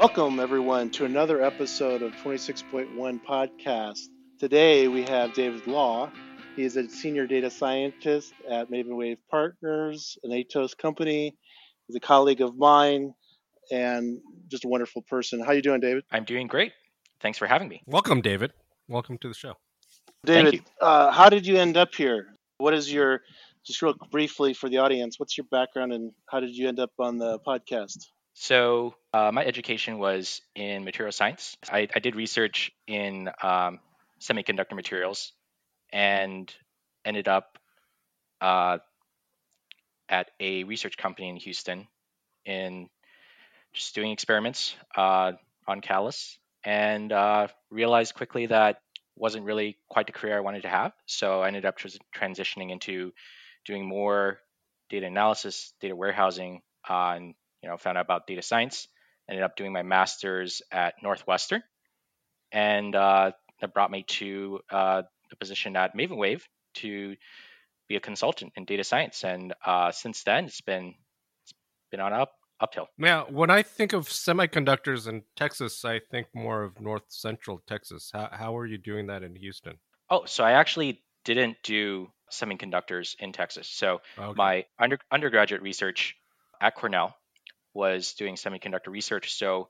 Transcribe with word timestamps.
Welcome, 0.00 0.40
everyone, 0.40 0.88
to 0.92 1.04
another 1.04 1.42
episode 1.42 2.00
of 2.00 2.12
26.1 2.12 3.20
Podcast. 3.22 4.00
Today 4.38 4.88
we 4.88 5.02
have 5.02 5.34
David 5.34 5.66
Law. 5.66 6.10
He 6.56 6.62
is 6.62 6.78
a 6.78 6.88
senior 6.88 7.26
data 7.26 7.50
scientist 7.50 8.32
at 8.48 8.70
Maven 8.70 8.96
Wave 8.96 9.18
Partners, 9.30 10.16
an 10.22 10.30
Atos 10.30 10.74
company. 10.74 11.36
He's 11.86 11.96
a 11.96 12.00
colleague 12.00 12.40
of 12.40 12.56
mine 12.56 13.12
and 13.70 14.20
just 14.48 14.64
a 14.64 14.68
wonderful 14.68 15.02
person. 15.02 15.38
How 15.40 15.48
are 15.48 15.54
you 15.54 15.60
doing, 15.60 15.80
David? 15.80 16.04
I'm 16.10 16.24
doing 16.24 16.46
great. 16.46 16.72
Thanks 17.20 17.36
for 17.36 17.46
having 17.46 17.68
me. 17.68 17.82
Welcome, 17.84 18.22
David. 18.22 18.54
Welcome 18.88 19.18
to 19.18 19.28
the 19.28 19.34
show. 19.34 19.52
David, 20.24 20.62
uh, 20.80 21.10
how 21.10 21.28
did 21.28 21.46
you 21.46 21.58
end 21.58 21.76
up 21.76 21.94
here? 21.94 22.28
What 22.56 22.72
is 22.72 22.90
your, 22.90 23.20
just 23.66 23.82
real 23.82 23.96
briefly 24.10 24.54
for 24.54 24.70
the 24.70 24.78
audience, 24.78 25.20
what's 25.20 25.36
your 25.36 25.46
background 25.50 25.92
and 25.92 26.12
how 26.30 26.40
did 26.40 26.56
you 26.56 26.68
end 26.68 26.80
up 26.80 26.92
on 26.98 27.18
the 27.18 27.38
podcast? 27.40 27.98
So, 28.42 28.94
uh, 29.12 29.30
my 29.32 29.44
education 29.44 29.98
was 29.98 30.40
in 30.54 30.82
material 30.82 31.12
science. 31.12 31.58
I, 31.70 31.88
I 31.94 31.98
did 31.98 32.16
research 32.16 32.72
in 32.86 33.28
um, 33.42 33.80
semiconductor 34.18 34.72
materials 34.72 35.34
and 35.92 36.50
ended 37.04 37.28
up 37.28 37.58
uh, 38.40 38.78
at 40.08 40.30
a 40.40 40.64
research 40.64 40.96
company 40.96 41.28
in 41.28 41.36
Houston 41.36 41.86
in 42.46 42.88
just 43.74 43.94
doing 43.94 44.10
experiments 44.10 44.74
uh, 44.96 45.32
on 45.68 45.82
Callus 45.82 46.38
and 46.64 47.12
uh, 47.12 47.48
realized 47.70 48.14
quickly 48.14 48.46
that 48.46 48.80
wasn't 49.16 49.44
really 49.44 49.76
quite 49.90 50.06
the 50.06 50.14
career 50.14 50.38
I 50.38 50.40
wanted 50.40 50.62
to 50.62 50.68
have. 50.68 50.92
So 51.04 51.42
I 51.42 51.48
ended 51.48 51.66
up 51.66 51.76
tr- 51.76 51.88
transitioning 52.16 52.70
into 52.70 53.12
doing 53.66 53.86
more 53.86 54.38
data 54.88 55.04
analysis, 55.04 55.74
data 55.82 55.94
warehousing, 55.94 56.62
and 56.88 57.34
you 57.62 57.68
know 57.68 57.76
found 57.76 57.98
out 57.98 58.04
about 58.04 58.26
data 58.26 58.42
science. 58.42 58.88
Ended 59.28 59.44
up 59.44 59.56
doing 59.56 59.72
my 59.72 59.82
master's 59.82 60.60
at 60.72 60.94
Northwestern, 61.02 61.62
and 62.50 62.94
uh, 62.96 63.30
that 63.60 63.72
brought 63.72 63.90
me 63.90 64.04
to 64.08 64.60
uh, 64.70 65.02
a 65.30 65.36
position 65.36 65.76
at 65.76 65.96
MavenWave 65.96 66.42
to 66.74 67.14
be 67.88 67.96
a 67.96 68.00
consultant 68.00 68.52
in 68.56 68.64
data 68.64 68.84
science. 68.84 69.24
And 69.24 69.54
uh, 69.64 69.92
since 69.92 70.24
then, 70.24 70.46
it's 70.46 70.60
been 70.60 70.94
it's 71.44 71.52
been 71.90 72.00
on 72.00 72.12
up 72.12 72.32
uphill. 72.60 72.88
Now, 72.98 73.26
when 73.28 73.50
I 73.50 73.62
think 73.62 73.92
of 73.92 74.08
semiconductors 74.08 75.08
in 75.08 75.22
Texas, 75.36 75.84
I 75.84 76.00
think 76.10 76.28
more 76.34 76.62
of 76.62 76.80
North 76.80 77.04
Central 77.08 77.62
Texas. 77.66 78.10
How 78.12 78.28
how 78.32 78.56
are 78.56 78.66
you 78.66 78.78
doing 78.78 79.06
that 79.06 79.22
in 79.22 79.36
Houston? 79.36 79.74
Oh, 80.10 80.24
so 80.24 80.42
I 80.42 80.52
actually 80.52 81.02
didn't 81.24 81.56
do 81.62 82.08
semiconductors 82.32 83.14
in 83.18 83.32
Texas. 83.32 83.68
So 83.68 84.00
okay. 84.18 84.32
my 84.36 84.64
under, 84.78 84.98
undergraduate 85.10 85.62
research 85.62 86.16
at 86.60 86.74
Cornell 86.74 87.14
was 87.74 88.14
doing 88.14 88.36
semiconductor 88.36 88.88
research. 88.88 89.34
So 89.34 89.68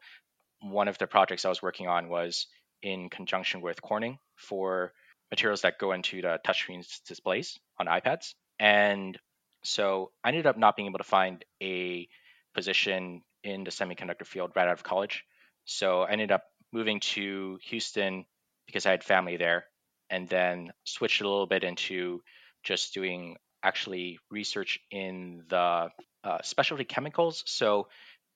one 0.60 0.88
of 0.88 0.98
the 0.98 1.06
projects 1.06 1.44
I 1.44 1.48
was 1.48 1.62
working 1.62 1.88
on 1.88 2.08
was 2.08 2.46
in 2.82 3.10
conjunction 3.10 3.60
with 3.60 3.82
Corning 3.82 4.18
for 4.36 4.92
materials 5.30 5.62
that 5.62 5.78
go 5.78 5.92
into 5.92 6.22
the 6.22 6.38
touchscreen 6.46 6.86
displays 7.06 7.58
on 7.78 7.86
iPads. 7.86 8.34
And 8.58 9.18
so 9.62 10.10
I 10.24 10.28
ended 10.28 10.46
up 10.46 10.56
not 10.56 10.76
being 10.76 10.88
able 10.88 10.98
to 10.98 11.04
find 11.04 11.44
a 11.62 12.08
position 12.54 13.22
in 13.44 13.64
the 13.64 13.70
semiconductor 13.70 14.26
field 14.26 14.52
right 14.54 14.66
out 14.66 14.72
of 14.72 14.82
college. 14.82 15.24
So 15.64 16.02
I 16.02 16.10
ended 16.10 16.32
up 16.32 16.44
moving 16.72 17.00
to 17.00 17.58
Houston 17.64 18.24
because 18.66 18.86
I 18.86 18.90
had 18.90 19.04
family 19.04 19.36
there 19.36 19.66
and 20.08 20.28
then 20.28 20.72
switched 20.84 21.20
a 21.20 21.28
little 21.28 21.46
bit 21.46 21.64
into 21.64 22.22
just 22.62 22.94
doing 22.94 23.36
actually 23.62 24.18
research 24.30 24.80
in 24.90 25.44
the 25.48 25.90
uh, 26.24 26.38
specialty 26.42 26.84
chemicals. 26.84 27.42
So 27.46 27.88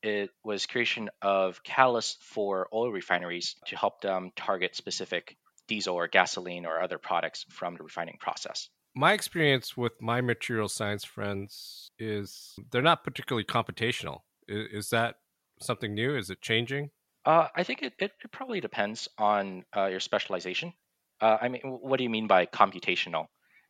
it 0.03 0.31
was 0.45 0.67
creation 0.67 1.09
of 1.23 1.63
catalyst 1.63 2.23
for 2.23 2.69
oil 2.73 2.91
refineries 2.91 3.57
to 3.67 3.77
help 3.77 4.01
them 4.03 4.31
target 4.37 4.77
specific 4.77 5.37
diesel 5.67 5.95
or 5.95 6.09
gasoline 6.09 6.67
or 6.67 6.81
other 6.81 6.99
products 6.99 7.47
from 7.49 7.77
the 7.77 7.83
refining 7.83 8.19
process. 8.21 8.69
My 8.95 9.13
experience 9.13 9.77
with 9.77 9.93
my 10.01 10.21
material 10.21 10.69
science 10.69 11.05
friends 11.05 11.91
is 11.99 12.55
they're 12.71 12.83
not 12.83 13.03
particularly 13.03 13.45
computational. 13.45 14.21
Is, 14.47 14.85
is 14.85 14.91
that 14.91 15.17
something 15.61 15.95
new? 15.95 16.17
Is 16.17 16.31
it 16.31 16.41
changing? 16.41 16.91
Uh, 17.25 17.49
I 17.55 17.63
think 17.63 17.83
it, 17.83 17.95
it, 17.99 18.13
it, 18.23 18.31
probably 18.33 18.61
depends 18.61 19.09
on 19.17 19.65
uh, 19.75 19.87
your 19.87 20.01
specialization. 20.01 20.75
Uh, 21.21 21.39
I 21.41 21.49
mean, 21.49 21.63
what 21.63 21.97
do 21.97 22.05
you 22.05 22.11
mean 22.11 22.27
by 22.27 22.45
computational? 22.47 23.27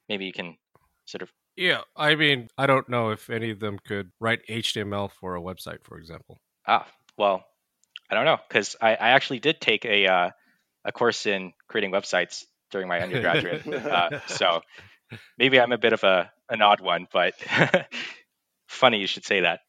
Maybe 0.09 0.25
you 0.25 0.33
can 0.33 0.57
sort 1.05 1.23
of. 1.23 1.31
Yeah, 1.57 1.83
I 1.97 2.17
mean, 2.17 2.49
I 2.59 2.67
don't 2.67 2.89
know 2.89 3.11
if 3.11 3.31
any 3.31 3.51
of 3.51 3.61
them 3.61 3.79
could 3.87 4.11
write 4.21 4.41
HTML 4.49 5.11
for 5.11 5.37
a 5.37 5.41
website, 5.41 5.85
for 5.85 5.99
example. 5.99 6.41
Ah, 6.67 6.87
well, 7.17 7.45
I 8.11 8.15
don't 8.15 8.25
know 8.25 8.39
because 8.49 8.75
I, 8.81 8.91
I 8.91 9.11
actually 9.11 9.39
did 9.39 9.61
take 9.61 9.85
a 9.85 10.07
uh, 10.07 10.31
a 10.85 10.93
course 10.93 11.27
in 11.27 11.53
creating 11.69 11.93
websites 11.93 12.45
during 12.71 12.89
my 12.89 13.01
undergraduate, 13.01 13.67
uh, 13.69 14.21
so 14.27 14.63
maybe 15.39 15.61
I'm 15.61 15.73
a 15.73 15.79
bit 15.79 15.93
of 15.93 16.03
a 16.03 16.31
an 16.49 16.61
odd 16.61 16.81
one, 16.81 17.07
but 17.13 17.35
funny 18.69 18.99
you 18.99 19.07
should 19.07 19.25
say 19.25 19.41
that. 19.41 19.61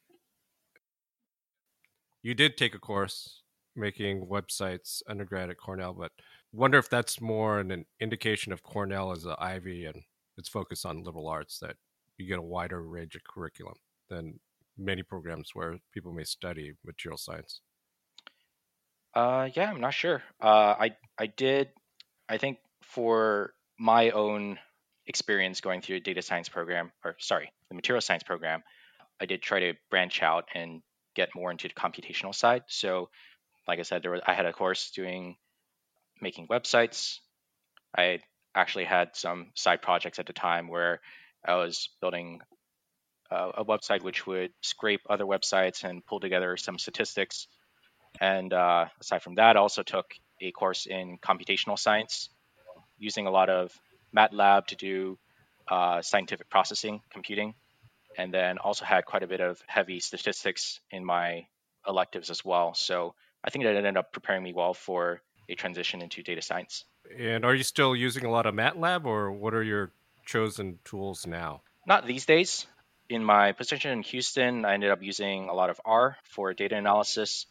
You 2.23 2.33
did 2.33 2.57
take 2.57 2.73
a 2.73 2.79
course 2.79 3.43
making 3.75 4.25
websites 4.25 5.03
undergrad 5.07 5.51
at 5.51 5.57
Cornell, 5.57 5.93
but 5.93 6.11
wonder 6.51 6.79
if 6.79 6.89
that's 6.89 7.21
more 7.21 7.59
an 7.59 7.85
indication 7.99 8.51
of 8.51 8.63
Cornell 8.63 9.11
as 9.11 9.25
an 9.25 9.35
Ivy 9.37 9.85
and 9.85 10.01
its 10.37 10.49
focused 10.49 10.85
on 10.85 11.03
liberal 11.03 11.27
arts 11.27 11.59
that 11.59 11.75
you 12.17 12.27
get 12.27 12.39
a 12.39 12.43
wider 12.43 12.81
range 12.81 13.15
of 13.15 13.23
curriculum 13.23 13.75
than 14.09 14.39
many 14.77 15.03
programs 15.03 15.51
where 15.53 15.77
people 15.93 16.13
may 16.13 16.23
study 16.23 16.73
material 16.85 17.17
science. 17.17 17.61
Uh, 19.13 19.49
yeah, 19.53 19.69
I'm 19.69 19.79
not 19.79 19.93
sure. 19.93 20.21
Uh, 20.41 20.75
I 20.77 20.95
I 21.17 21.27
did. 21.27 21.69
I 22.27 22.37
think 22.37 22.57
for 22.81 23.53
my 23.79 24.11
own 24.11 24.59
experience 25.07 25.61
going 25.61 25.81
through 25.81 25.97
a 25.97 25.99
data 26.01 26.21
science 26.21 26.49
program, 26.49 26.91
or 27.03 27.15
sorry, 27.19 27.51
the 27.69 27.75
material 27.75 28.01
science 28.01 28.23
program, 28.23 28.63
I 29.21 29.25
did 29.25 29.41
try 29.41 29.59
to 29.59 29.73
branch 29.89 30.21
out 30.21 30.45
and 30.53 30.81
get 31.15 31.29
more 31.33 31.51
into 31.51 31.67
the 31.69 31.73
computational 31.73 32.35
side. 32.35 32.63
So, 32.67 33.09
like 33.67 33.79
I 33.79 33.83
said, 33.83 34.03
there 34.03 34.11
was 34.11 34.21
I 34.25 34.33
had 34.33 34.45
a 34.45 34.53
course 34.53 34.91
doing 34.91 35.37
making 36.21 36.47
websites. 36.47 37.19
I 37.97 38.19
actually 38.55 38.85
had 38.85 39.15
some 39.15 39.51
side 39.53 39.81
projects 39.81 40.19
at 40.19 40.25
the 40.25 40.33
time 40.33 40.67
where 40.67 41.01
I 41.45 41.55
was 41.55 41.89
building 42.01 42.41
a, 43.29 43.35
a 43.57 43.65
website 43.65 44.01
which 44.01 44.25
would 44.25 44.51
scrape 44.61 45.01
other 45.09 45.25
websites 45.25 45.83
and 45.83 46.05
pull 46.05 46.19
together 46.19 46.57
some 46.57 46.79
statistics. 46.79 47.47
And 48.21 48.53
uh, 48.53 48.85
aside 49.01 49.21
from 49.21 49.35
that, 49.35 49.57
I 49.57 49.59
also 49.59 49.83
took 49.83 50.05
a 50.41 50.51
course 50.51 50.85
in 50.85 51.17
computational 51.17 51.77
science 51.77 52.29
using 52.97 53.27
a 53.27 53.31
lot 53.31 53.49
of 53.49 53.71
MATLAB 54.15 54.67
to 54.67 54.75
do 54.75 55.17
uh, 55.67 56.01
scientific 56.01 56.49
processing, 56.49 57.01
computing, 57.11 57.55
and 58.17 58.33
then 58.33 58.57
also 58.57 58.85
had 58.85 59.05
quite 59.05 59.23
a 59.23 59.27
bit 59.27 59.41
of 59.41 59.61
heavy 59.67 59.99
statistics 59.99 60.79
in 60.91 61.03
my 61.03 61.47
electives 61.87 62.29
as 62.29 62.45
well. 62.45 62.73
So 62.73 63.15
I 63.43 63.49
think 63.49 63.65
that 63.65 63.75
ended 63.75 63.97
up 63.97 64.13
preparing 64.13 64.43
me 64.43 64.53
well 64.53 64.73
for 64.73 65.21
a 65.49 65.55
transition 65.55 66.01
into 66.01 66.23
data 66.23 66.41
science. 66.41 66.85
And 67.17 67.45
are 67.45 67.55
you 67.55 67.63
still 67.63 67.95
using 67.95 68.25
a 68.25 68.31
lot 68.31 68.45
of 68.45 68.53
MATLAB, 68.53 69.05
or 69.05 69.31
what 69.31 69.53
are 69.53 69.63
your 69.63 69.91
chosen 70.25 70.79
tools 70.83 71.25
now? 71.25 71.61
Not 71.85 72.05
these 72.07 72.25
days. 72.25 72.67
In 73.09 73.23
my 73.23 73.51
position 73.51 73.91
in 73.91 74.01
Houston, 74.01 74.65
I 74.65 74.73
ended 74.73 74.91
up 74.91 75.03
using 75.03 75.49
a 75.49 75.53
lot 75.53 75.69
of 75.69 75.79
R 75.85 76.17
for 76.23 76.53
data 76.53 76.75
analysis. 76.75 77.45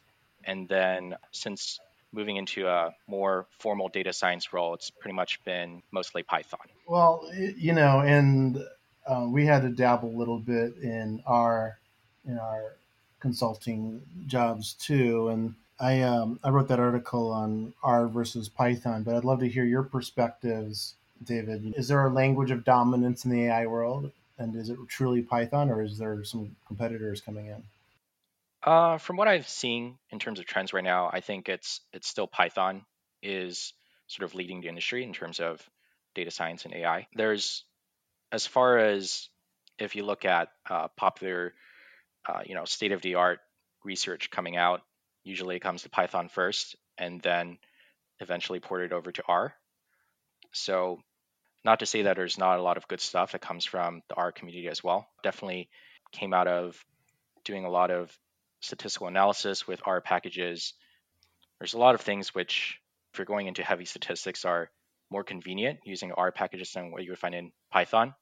And 0.45 0.69
then 0.69 1.17
since 1.31 1.79
moving 2.13 2.37
into 2.37 2.67
a 2.67 2.95
more 3.07 3.47
formal 3.59 3.89
data 3.89 4.13
science 4.13 4.53
role, 4.53 4.75
it's 4.75 4.91
pretty 4.91 5.15
much 5.15 5.43
been 5.45 5.83
mostly 5.91 6.23
Python. 6.23 6.67
Well, 6.87 7.29
you 7.35 7.73
know, 7.73 8.01
and 8.01 8.59
uh, 9.07 9.27
we 9.29 9.47
had 9.47 9.63
to 9.63 9.69
dabble 9.69 10.11
a 10.11 10.19
little 10.19 10.39
bit 10.39 10.77
in 10.83 11.23
our 11.27 11.79
in 12.27 12.39
our 12.39 12.77
consulting 13.21 14.03
jobs 14.27 14.75
too, 14.75 15.29
and 15.29 15.55
I 15.79 16.03
um, 16.03 16.39
I 16.45 16.51
wrote 16.51 16.69
that 16.69 16.79
article 16.79 17.31
on 17.31 17.75
R 17.83 18.07
versus 18.07 18.49
Python, 18.49 19.03
but 19.03 19.15
I'd 19.15 19.25
love 19.25 19.41
to 19.41 19.49
hear 19.49 19.65
your 19.65 19.83
perspectives, 19.83 20.95
David. 21.23 21.75
Is 21.77 21.89
there 21.89 22.07
a 22.07 22.13
language 22.13 22.51
of 22.51 22.65
dominance 22.65 23.25
in 23.25 23.31
the 23.31 23.45
AI 23.47 23.67
world, 23.67 24.13
and 24.39 24.55
is 24.55 24.71
it 24.71 24.79
truly 24.89 25.23
Python, 25.23 25.71
or 25.71 25.83
is 25.83 25.99
there 25.99 26.23
some 26.25 26.55
competitors 26.67 27.21
coming 27.21 27.47
in? 27.47 27.63
Uh, 28.63 28.99
from 28.99 29.17
what 29.17 29.29
I've 29.29 29.49
seen 29.49 29.99
in 30.11 30.19
terms 30.19 30.39
of 30.39 30.47
trends 30.47 30.73
right 30.73 30.85
now, 30.85 31.11
I 31.13 31.21
think 31.21 31.49
it's 31.49 31.81
it's 31.93 32.09
still 32.09 32.27
Python 32.27 32.85
is 33.23 33.73
sort 34.07 34.25
of 34.25 34.35
leading 34.35 34.61
the 34.61 34.69
industry 34.69 35.03
in 35.03 35.13
terms 35.13 35.41
of 35.41 35.61
data 36.15 36.31
science 36.31 36.65
and 36.65 36.75
AI. 36.75 37.09
There's 37.15 37.65
as 38.31 38.47
far 38.47 38.79
as 38.79 39.29
if 39.79 39.97
you 39.97 40.05
look 40.05 40.25
at 40.25 40.51
uh, 40.71 40.89
popular, 40.97 41.53
uh, 42.29 42.43
you 42.47 42.55
know, 42.55 42.65
state 42.65 42.93
of 42.93 43.03
the 43.03 43.17
art 43.17 43.41
research 43.83 44.31
coming 44.31 44.57
out 44.57 44.83
usually 45.25 45.57
it 45.57 45.61
comes 45.61 45.83
to 45.83 45.91
Python 45.91 46.29
first 46.29 46.77
and 46.99 47.21
then 47.23 47.59
eventually 48.21 48.61
ported 48.61 48.93
over 48.93 49.11
to 49.13 49.23
R. 49.27 49.55
So, 50.53 51.01
not 51.65 51.81
to 51.81 51.87
say 51.87 52.03
that 52.03 52.17
there's 52.17 52.39
not 52.39 52.59
a 52.59 52.63
lot 52.63 52.77
of 52.77 52.87
good 52.87 53.01
stuff 53.01 53.33
that 53.33 53.41
comes 53.41 53.65
from 53.65 54.03
the 54.09 54.15
R 54.15 54.33
community 54.33 54.69
as 54.69 54.85
well. 54.85 55.09
Definitely 55.23 55.69
came 56.13 56.35
out 56.35 56.47
of 56.47 56.85
doing 57.45 57.65
a 57.65 57.71
lot 57.71 57.91
of 57.91 58.17
statistical 58.61 59.09
analysis 59.09 59.67
with 59.67 59.81
R 59.85 60.01
packages 60.01 60.75
there's 61.59 61.75
a 61.75 61.79
lot 61.79 61.95
of 61.95 62.01
things 62.01 62.35
which, 62.35 62.79
if 63.13 63.19
you're 63.19 63.25
going 63.25 63.47
into 63.47 63.63
heavy 63.63 63.85
statistics, 63.85 64.45
are 64.45 64.71
more 65.11 65.25
convenient 65.25 65.81
using 65.85 66.13
R 66.13 66.33
packages 66.33 66.73
than 66.73 66.91
what 66.91 67.05
you 67.05 67.11
would 67.11 67.19
find 67.19 67.35
in 67.35 67.53
Python. 67.71 68.15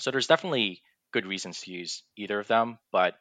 So 0.00 0.10
there's 0.10 0.26
definitely 0.26 0.82
good 1.12 1.26
reasons 1.26 1.62
to 1.62 1.72
use 1.72 2.02
either 2.16 2.38
of 2.38 2.46
them, 2.46 2.78
but 2.92 3.14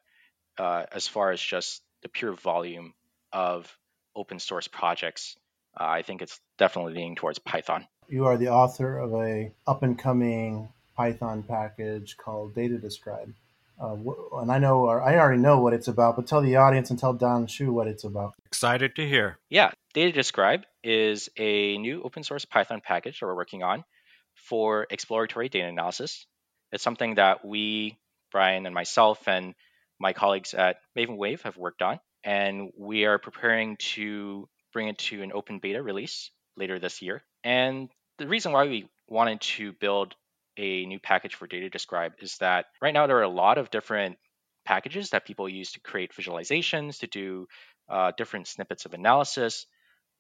uh, 0.58 0.86
as 0.92 1.08
far 1.08 1.32
as 1.32 1.42
just 1.42 1.82
the 2.02 2.10
pure 2.10 2.34
volume 2.34 2.94
of 3.32 3.74
open 4.16 4.40
source 4.40 4.68
projects, 4.68 5.38
uh, 5.80 5.86
I 5.86 6.02
think 6.02 6.22
it's 6.22 6.40
definitely 6.58 6.94
leaning 6.94 7.16
towards 7.16 7.40
Python. 7.40 7.88
You 8.08 8.26
are 8.26 8.38
the 8.38 8.50
author 8.50 8.98
of 8.98 9.14
a 9.14 9.52
up 9.68 9.84
and 9.84 9.98
coming 9.98 10.70
Python 10.96 11.44
package 11.44 12.18
called 12.18 12.56
Data 12.56 12.78
Describe. 12.78 13.34
Uh, 13.82 13.96
and 14.42 14.52
I 14.52 14.58
know, 14.58 14.88
I 14.90 15.18
already 15.18 15.42
know 15.42 15.62
what 15.62 15.74
it's 15.74 15.88
about, 15.88 16.18
but 16.18 16.28
tell 16.28 16.42
the 16.42 16.58
audience 16.58 16.90
and 16.90 17.00
tell 17.00 17.14
Don 17.14 17.48
Shu 17.48 17.72
what 17.72 17.88
it's 17.88 18.04
about. 18.04 18.34
Excited 18.46 18.96
to 18.98 19.08
hear. 19.08 19.38
Yeah, 19.50 19.72
Data 19.94 20.12
Describe 20.12 20.66
is 20.84 21.30
a 21.38 21.78
new 21.78 22.04
open 22.04 22.24
source 22.24 22.44
Python 22.44 22.82
package 22.84 23.20
that 23.20 23.26
we're 23.26 23.36
working 23.36 23.64
on 23.64 23.86
for 24.36 24.86
exploratory 24.90 25.48
data 25.48 25.68
analysis. 25.68 26.26
It's 26.74 26.84
something 26.84 27.16
that 27.16 27.46
we, 27.46 27.98
Brian 28.32 28.66
and 28.66 28.76
myself, 28.76 29.28
and 29.28 29.56
my 29.98 30.12
colleagues 30.12 30.54
at 30.54 30.78
Maven 30.98 31.18
Wave 31.18 31.42
have 31.44 31.56
worked 31.56 31.82
on, 31.82 32.00
and 32.24 32.72
we 32.78 33.06
are 33.06 33.18
preparing 33.18 33.78
to 33.78 34.48
bring 34.74 34.88
it 34.88 34.98
to 34.98 35.22
an 35.24 35.32
open 35.34 35.60
beta 35.60 35.82
release 35.82 36.32
later 36.58 36.80
this 36.80 37.02
year. 37.02 37.24
And 37.44 37.90
the 38.18 38.28
reason 38.28 38.52
why 38.52 38.66
we 38.66 38.90
wanted 39.08 39.42
to 39.42 39.74
build 39.74 40.16
a 40.58 40.86
new 40.86 41.00
package 41.00 41.36
for 41.36 41.48
Data 41.48 41.70
Describe 41.70 42.14
is 42.20 42.38
that 42.38 42.66
right 42.82 42.94
now 42.94 43.08
there 43.08 43.18
are 43.18 43.24
a 43.24 43.30
lot 43.30 43.58
of 43.58 43.72
different 43.72 44.18
packages 44.66 45.12
that 45.12 45.26
people 45.26 45.48
use 45.48 45.72
to 45.72 45.80
create 45.80 46.14
visualizations, 46.14 47.00
to 47.00 47.08
do 47.08 47.48
uh, 47.90 48.12
different 48.18 48.48
snippets 48.48 48.86
of 48.86 48.94
analysis. 48.94 49.66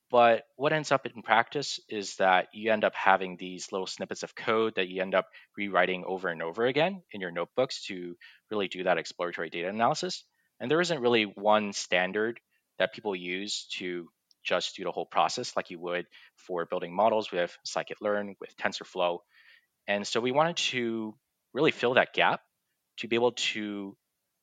But 0.09 0.43
what 0.55 0.73
ends 0.73 0.91
up 0.91 1.05
in 1.05 1.21
practice 1.21 1.79
is 1.87 2.15
that 2.15 2.47
you 2.51 2.71
end 2.71 2.83
up 2.83 2.95
having 2.95 3.37
these 3.37 3.71
little 3.71 3.85
snippets 3.85 4.23
of 4.23 4.33
code 4.33 4.75
that 4.75 4.87
you 4.87 5.01
end 5.01 5.13
up 5.13 5.27
rewriting 5.55 6.03
over 6.07 6.29
and 6.29 6.41
over 6.41 6.65
again 6.65 7.03
in 7.11 7.21
your 7.21 7.29
notebooks 7.29 7.85
to 7.87 8.15
really 8.49 8.67
do 8.67 8.83
that 8.83 8.97
exploratory 8.97 9.51
data 9.51 9.69
analysis. 9.69 10.23
And 10.59 10.69
there 10.69 10.81
isn't 10.81 11.01
really 11.01 11.23
one 11.23 11.73
standard 11.73 12.39
that 12.77 12.93
people 12.93 13.15
use 13.15 13.67
to 13.77 14.09
just 14.43 14.75
do 14.75 14.83
the 14.83 14.91
whole 14.91 15.05
process 15.05 15.55
like 15.55 15.69
you 15.69 15.79
would 15.79 16.05
for 16.35 16.65
building 16.65 16.95
models 16.95 17.31
with 17.31 17.57
scikit-learn, 17.65 18.35
with 18.39 18.55
TensorFlow. 18.57 19.19
And 19.87 20.05
so 20.05 20.19
we 20.19 20.31
wanted 20.31 20.57
to 20.57 21.15
really 21.53 21.71
fill 21.71 21.95
that 21.95 22.13
gap 22.13 22.41
to 22.97 23.07
be 23.07 23.15
able 23.15 23.33
to 23.33 23.95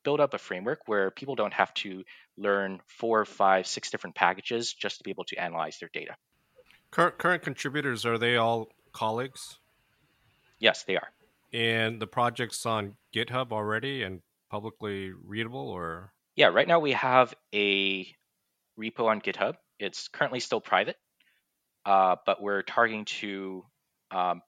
build 0.04 0.20
up 0.20 0.34
a 0.34 0.38
framework 0.38 0.80
where 0.86 1.10
people 1.10 1.34
don't 1.34 1.52
have 1.52 1.72
to 1.74 2.04
learn 2.36 2.80
four, 2.86 3.24
five, 3.24 3.66
six 3.66 3.90
different 3.90 4.14
packages 4.14 4.72
just 4.72 4.98
to 4.98 5.04
be 5.04 5.10
able 5.10 5.24
to 5.24 5.36
analyze 5.36 5.78
their 5.78 5.90
data. 5.92 6.14
Current, 6.90 7.18
current 7.18 7.42
contributors, 7.42 8.06
are 8.06 8.18
they 8.18 8.36
all 8.36 8.68
colleagues? 8.92 9.58
Yes, 10.58 10.84
they 10.84 10.96
are. 10.96 11.08
And 11.52 12.00
the 12.00 12.06
project's 12.06 12.64
on 12.64 12.96
GitHub 13.14 13.50
already 13.50 14.02
and 14.02 14.20
publicly 14.56 15.12
readable 15.26 15.68
or? 15.68 16.12
Yeah, 16.34 16.46
right 16.46 16.66
now 16.66 16.80
we 16.80 16.92
have 16.92 17.34
a 17.54 18.06
repo 18.80 19.04
on 19.04 19.20
GitHub. 19.20 19.54
It's 19.78 20.08
currently 20.08 20.40
still 20.40 20.62
private, 20.62 20.96
uh, 21.84 22.16
but 22.24 22.40
we're 22.40 22.62
targeting 22.62 23.04
to 23.20 23.64
um, 24.10 24.40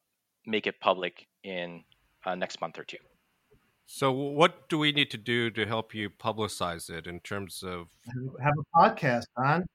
make 0.46 0.66
it 0.66 0.80
public 0.80 1.26
in 1.44 1.84
uh, 2.24 2.36
next 2.36 2.58
month 2.62 2.78
or 2.78 2.84
two. 2.84 2.96
So, 3.84 4.10
what 4.12 4.70
do 4.70 4.78
we 4.78 4.92
need 4.92 5.10
to 5.10 5.18
do 5.18 5.50
to 5.50 5.66
help 5.66 5.94
you 5.94 6.08
publicize 6.08 6.88
it 6.88 7.06
in 7.06 7.20
terms 7.20 7.62
of 7.62 7.88
have 8.42 8.54
a 8.58 8.78
podcast, 8.78 9.24
on? 9.36 9.66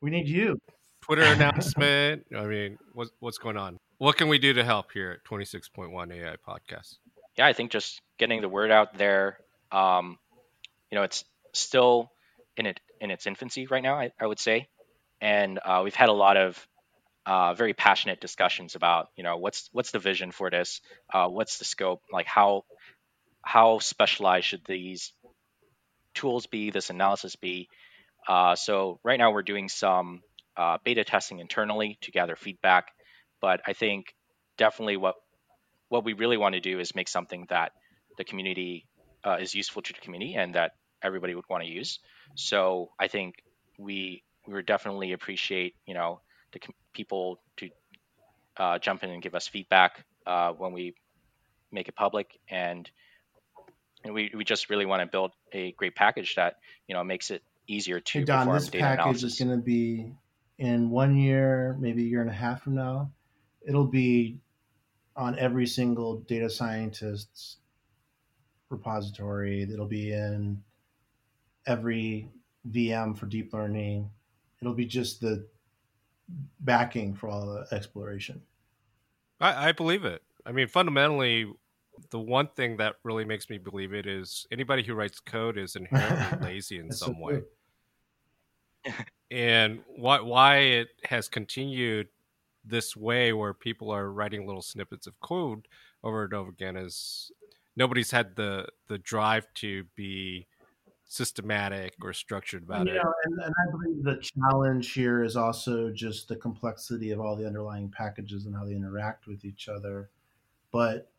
We 0.00 0.08
need 0.10 0.28
you. 0.28 0.58
Twitter 1.02 1.24
announcement. 1.36 2.24
I 2.34 2.46
mean, 2.46 2.78
what's 2.94 3.10
what's 3.20 3.38
going 3.38 3.58
on? 3.58 3.76
What 3.98 4.16
can 4.16 4.28
we 4.28 4.38
do 4.38 4.54
to 4.54 4.64
help 4.64 4.92
here 4.92 5.10
at 5.10 5.24
Twenty 5.24 5.44
Six 5.44 5.68
Point 5.68 5.92
One 5.92 6.10
AI 6.10 6.36
Podcast? 6.46 6.96
Yeah, 7.36 7.46
I 7.46 7.52
think 7.52 7.70
just 7.70 8.00
getting 8.18 8.40
the 8.40 8.48
word 8.48 8.70
out 8.70 8.96
there. 8.96 9.38
Um, 9.72 10.18
you 10.90 10.96
know, 10.96 11.04
it's 11.04 11.24
still 11.52 12.12
in 12.56 12.66
it 12.66 12.80
in 13.00 13.10
its 13.10 13.26
infancy 13.26 13.66
right 13.66 13.82
now. 13.82 13.94
I, 13.94 14.12
I 14.20 14.26
would 14.26 14.38
say, 14.38 14.68
and 15.20 15.58
uh, 15.64 15.80
we've 15.84 15.94
had 15.94 16.08
a 16.08 16.12
lot 16.12 16.36
of 16.36 16.68
uh, 17.24 17.54
very 17.54 17.72
passionate 17.72 18.20
discussions 18.20 18.74
about 18.74 19.08
you 19.16 19.24
know 19.24 19.36
what's 19.36 19.68
what's 19.72 19.90
the 19.90 19.98
vision 19.98 20.32
for 20.32 20.50
this, 20.50 20.80
uh, 21.12 21.28
what's 21.28 21.58
the 21.58 21.64
scope, 21.64 22.02
like 22.12 22.26
how 22.26 22.64
how 23.42 23.78
specialized 23.78 24.46
should 24.46 24.64
these 24.66 25.12
tools 26.14 26.46
be, 26.46 26.70
this 26.70 26.90
analysis 26.90 27.36
be? 27.36 27.68
Uh, 28.28 28.54
so 28.54 29.00
right 29.02 29.18
now 29.18 29.32
we're 29.32 29.42
doing 29.42 29.68
some 29.68 30.22
uh, 30.56 30.78
beta 30.84 31.04
testing 31.04 31.40
internally 31.40 31.98
to 32.02 32.12
gather 32.12 32.36
feedback, 32.36 32.88
but 33.40 33.60
I 33.66 33.72
think 33.72 34.14
definitely 34.58 34.96
what 34.96 35.16
what 35.88 36.04
we 36.04 36.12
really 36.12 36.36
want 36.36 36.54
to 36.54 36.60
do 36.60 36.78
is 36.78 36.94
make 36.94 37.08
something 37.08 37.46
that 37.50 37.72
the 38.18 38.24
community 38.24 38.86
uh, 39.24 39.36
is 39.40 39.54
useful 39.54 39.82
to 39.82 39.92
the 39.92 40.00
community 40.00 40.34
and 40.34 40.54
that 40.54 40.72
everybody 41.02 41.34
would 41.34 41.48
want 41.48 41.62
to 41.64 41.68
use. 41.68 41.98
So 42.34 42.90
I 42.98 43.08
think 43.08 43.42
we 43.78 44.22
we 44.46 44.54
would 44.54 44.66
definitely 44.66 45.12
appreciate 45.12 45.74
you 45.86 45.94
know 45.94 46.20
the 46.52 46.58
com- 46.58 46.74
people 46.92 47.40
to 47.56 47.70
uh, 48.56 48.78
jump 48.78 49.02
in 49.02 49.10
and 49.10 49.22
give 49.22 49.34
us 49.34 49.48
feedback 49.48 50.04
uh, 50.26 50.52
when 50.52 50.72
we 50.72 50.94
make 51.70 51.88
it 51.88 51.96
public 51.96 52.38
and 52.48 52.90
and 54.04 54.14
we, 54.14 54.32
we 54.34 54.44
just 54.44 54.68
really 54.68 54.84
want 54.84 55.00
to 55.00 55.06
build 55.06 55.32
a 55.52 55.72
great 55.72 55.94
package 55.94 56.34
that 56.34 56.56
you 56.86 56.94
know 56.94 57.04
makes 57.04 57.30
it 57.30 57.42
easier 57.66 58.00
to 58.00 58.18
hey 58.20 58.24
Don, 58.24 58.52
this 58.52 58.68
package 58.68 59.00
analysis. 59.00 59.32
is 59.32 59.38
going 59.38 59.56
to 59.56 59.62
be 59.62 60.12
in 60.58 60.90
one 60.90 61.16
year, 61.16 61.76
maybe 61.80 62.02
a 62.02 62.06
year 62.06 62.20
and 62.20 62.30
a 62.30 62.34
half 62.34 62.62
from 62.62 62.74
now. 62.74 63.10
It'll 63.66 63.86
be 63.86 64.38
on 65.16 65.38
every 65.38 65.66
single 65.66 66.18
data 66.20 66.48
scientist's 66.48 67.58
repository. 68.72 69.62
It'll 69.62 69.86
be 69.86 70.12
in 70.12 70.62
every 71.66 72.28
VM 72.70 73.16
for 73.16 73.26
deep 73.26 73.52
learning. 73.52 74.10
It'll 74.60 74.74
be 74.74 74.86
just 74.86 75.20
the 75.20 75.46
backing 76.60 77.14
for 77.14 77.28
all 77.28 77.46
the 77.46 77.74
exploration. 77.74 78.40
I, 79.40 79.68
I 79.68 79.72
believe 79.72 80.04
it. 80.04 80.22
I 80.46 80.52
mean, 80.52 80.68
fundamentally, 80.68 81.52
the 82.10 82.20
one 82.20 82.48
thing 82.56 82.76
that 82.78 82.96
really 83.04 83.24
makes 83.24 83.50
me 83.50 83.58
believe 83.58 83.92
it 83.92 84.06
is 84.06 84.46
anybody 84.50 84.82
who 84.82 84.94
writes 84.94 85.20
code 85.20 85.58
is 85.58 85.76
inherently 85.92 86.48
lazy 86.48 86.78
in 86.78 86.90
some 86.90 87.14
so 87.14 87.20
way. 87.20 87.42
and 89.30 89.80
why 89.96 90.20
why 90.20 90.56
it 90.56 90.88
has 91.04 91.28
continued 91.28 92.08
this 92.64 92.96
way 92.96 93.32
where 93.32 93.54
people 93.54 93.90
are 93.90 94.12
writing 94.12 94.46
little 94.46 94.62
snippets 94.62 95.06
of 95.06 95.18
code 95.20 95.66
over 96.04 96.24
and 96.24 96.34
over 96.34 96.50
again 96.50 96.76
is 96.76 97.30
nobody's 97.76 98.10
had 98.10 98.36
the 98.36 98.66
the 98.88 98.98
drive 98.98 99.46
to 99.54 99.84
be 99.94 100.46
systematic 101.04 101.94
or 102.00 102.12
structured 102.14 102.62
about 102.62 102.86
you 102.86 102.94
it. 102.94 103.02
And, 103.24 103.38
and 103.40 103.54
I 103.54 103.70
believe 103.70 104.02
the 104.02 104.16
challenge 104.16 104.92
here 104.92 105.22
is 105.22 105.36
also 105.36 105.90
just 105.90 106.26
the 106.26 106.36
complexity 106.36 107.10
of 107.10 107.20
all 107.20 107.36
the 107.36 107.46
underlying 107.46 107.90
packages 107.90 108.46
and 108.46 108.54
how 108.54 108.64
they 108.64 108.74
interact 108.74 109.26
with 109.26 109.44
each 109.44 109.68
other. 109.68 110.08
But 110.72 111.10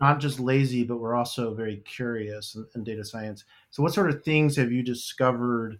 not 0.00 0.18
just 0.18 0.40
lazy, 0.40 0.82
but 0.82 0.98
we're 0.98 1.14
also 1.14 1.54
very 1.54 1.76
curious 1.78 2.56
in, 2.56 2.66
in, 2.74 2.84
data 2.84 3.04
science. 3.04 3.44
So, 3.70 3.82
what 3.82 3.94
sort 3.94 4.10
of 4.10 4.24
things 4.24 4.56
have 4.56 4.72
you 4.72 4.82
discovered 4.82 5.78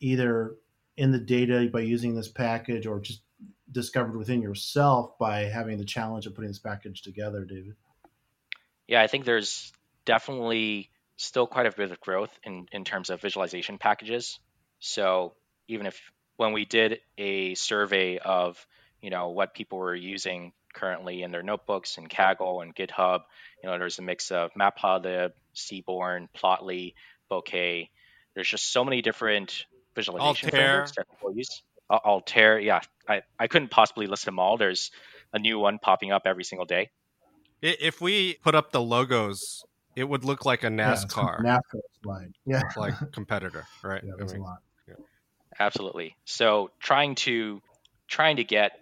either 0.00 0.54
in 0.96 1.10
the 1.10 1.18
data 1.18 1.68
by 1.72 1.80
using 1.80 2.14
this 2.14 2.28
package 2.28 2.86
or 2.86 3.00
just 3.00 3.22
discovered 3.72 4.16
within 4.16 4.40
yourself 4.40 5.18
by 5.18 5.40
having 5.40 5.78
the 5.78 5.84
challenge 5.84 6.26
of 6.26 6.34
putting 6.34 6.50
this 6.50 6.58
package 6.58 7.02
together, 7.02 7.44
David? 7.44 7.74
Yeah, 8.88 9.00
I 9.02 9.06
think 9.06 9.24
there's 9.24 9.72
definitely 10.04 10.90
still 11.16 11.46
quite 11.46 11.66
a 11.66 11.70
bit 11.70 11.90
of 11.90 12.00
growth 12.00 12.36
in, 12.42 12.66
in 12.72 12.84
terms 12.84 13.10
of 13.10 13.20
visualization 13.20 13.78
packages. 13.78 14.40
So, 14.80 15.34
even 15.68 15.86
if 15.86 16.00
when 16.36 16.52
we 16.52 16.64
did 16.64 17.00
a 17.18 17.54
survey 17.54 18.18
of 18.18 18.64
you 19.02 19.10
know 19.10 19.28
what 19.28 19.54
people 19.54 19.78
were 19.78 19.94
using 19.94 20.52
currently 20.74 21.22
in 21.22 21.30
their 21.30 21.42
notebooks 21.42 21.98
and 21.98 22.08
Kaggle 22.08 22.62
and 22.62 22.74
GitHub. 22.74 23.22
You 23.62 23.70
know, 23.70 23.78
there's 23.78 23.98
a 23.98 24.02
mix 24.02 24.30
of 24.30 24.52
Matplotlib, 24.54 25.32
Seaborn, 25.54 26.28
Plotly, 26.36 26.94
Bokeh. 27.30 27.88
There's 28.34 28.48
just 28.48 28.72
so 28.72 28.84
many 28.84 29.02
different 29.02 29.66
visualization 29.94 30.48
Altair. 30.48 30.60
frameworks 30.60 30.92
that 30.96 31.10
people 31.10 31.34
use. 31.34 31.62
Altair, 31.90 32.60
yeah, 32.60 32.80
I, 33.08 33.22
I 33.38 33.46
couldn't 33.46 33.70
possibly 33.70 34.06
list 34.06 34.26
them 34.26 34.38
all. 34.38 34.58
There's 34.58 34.90
a 35.32 35.38
new 35.38 35.58
one 35.58 35.78
popping 35.78 36.12
up 36.12 36.22
every 36.26 36.44
single 36.44 36.66
day. 36.66 36.90
If 37.60 38.00
we 38.00 38.34
put 38.42 38.54
up 38.54 38.72
the 38.72 38.80
logos, 38.80 39.64
it 39.96 40.08
would 40.08 40.24
look 40.24 40.44
like 40.44 40.62
a 40.62 40.68
NASCAR. 40.68 41.42
Yeah, 41.44 41.58
NASCAR 41.58 41.80
slide. 42.02 42.32
Yeah. 42.46 42.62
like 42.76 43.12
competitor, 43.12 43.66
right? 43.82 44.02
Yeah, 44.04 44.12
I 44.14 44.24
mean, 44.24 44.36
a 44.36 44.42
lot. 44.42 44.58
Yeah. 44.86 44.94
Absolutely. 45.58 46.16
So 46.24 46.70
trying 46.80 47.16
to 47.16 47.60
trying 48.06 48.36
to 48.36 48.44
get 48.44 48.72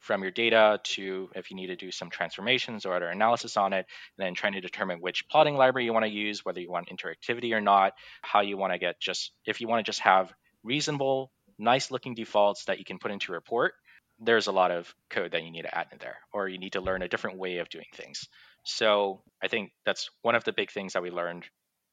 from 0.00 0.22
your 0.22 0.32
data 0.32 0.80
to 0.82 1.30
if 1.36 1.50
you 1.50 1.56
need 1.56 1.68
to 1.68 1.76
do 1.76 1.92
some 1.92 2.10
transformations 2.10 2.84
or 2.86 2.94
other 2.94 3.06
analysis 3.08 3.56
on 3.56 3.72
it, 3.72 3.86
and 4.18 4.26
then 4.26 4.34
trying 4.34 4.54
to 4.54 4.60
determine 4.60 4.98
which 5.00 5.28
plotting 5.28 5.54
library 5.56 5.84
you 5.84 5.92
want 5.92 6.04
to 6.04 6.10
use, 6.10 6.44
whether 6.44 6.60
you 6.60 6.70
want 6.70 6.88
interactivity 6.88 7.54
or 7.54 7.60
not, 7.60 7.92
how 8.22 8.40
you 8.40 8.56
want 8.56 8.72
to 8.72 8.78
get 8.78 8.98
just 9.00 9.32
if 9.46 9.60
you 9.60 9.68
want 9.68 9.84
to 9.84 9.88
just 9.88 10.00
have 10.00 10.32
reasonable 10.64 11.30
nice 11.58 11.90
looking 11.90 12.14
defaults 12.14 12.64
that 12.64 12.78
you 12.78 12.84
can 12.84 12.98
put 12.98 13.10
into 13.10 13.32
a 13.32 13.34
report, 13.34 13.74
there's 14.22 14.46
a 14.46 14.52
lot 14.52 14.70
of 14.70 14.94
code 15.10 15.32
that 15.32 15.42
you 15.42 15.50
need 15.50 15.62
to 15.62 15.76
add 15.76 15.88
in 15.92 15.98
there, 15.98 16.16
or 16.32 16.48
you 16.48 16.58
need 16.58 16.72
to 16.74 16.80
learn 16.80 17.02
a 17.02 17.08
different 17.08 17.38
way 17.38 17.58
of 17.58 17.68
doing 17.68 17.86
things. 17.94 18.28
So 18.64 19.22
I 19.42 19.48
think 19.48 19.72
that's 19.84 20.10
one 20.22 20.34
of 20.34 20.44
the 20.44 20.52
big 20.52 20.70
things 20.70 20.92
that 20.92 21.02
we 21.02 21.10
learned 21.10 21.44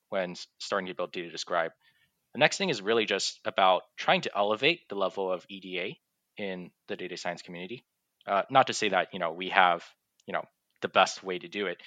when 0.09 0.36
starting 0.59 0.88
to 0.88 0.95
build 0.95 1.12
Data 1.12 1.29
Describe. 1.29 1.71
The 2.33 2.39
next 2.39 2.57
thing 2.57 2.69
is 2.69 2.81
really 2.81 3.05
just 3.05 3.39
about 3.45 3.83
trying 3.98 4.21
to 4.21 4.38
elevate 4.38 4.81
the 4.89 4.95
level 4.95 5.31
of 5.31 5.45
EDA 5.50 5.95
in 6.38 6.71
the 6.88 6.95
data 6.95 7.17
science 7.17 7.41
community. 7.41 7.83
Uh, 8.27 8.43
not 8.51 8.67
to 8.67 8.74
say 8.74 8.89
that 8.89 9.09
you 9.13 9.19
know 9.19 9.31
we 9.31 9.50
have 9.50 9.83
you 10.27 10.33
know 10.33 10.43
the 10.81 10.88
best 10.88 11.24
way 11.24 11.39
to 11.39 11.48
do 11.48 11.65
it, 11.65 11.77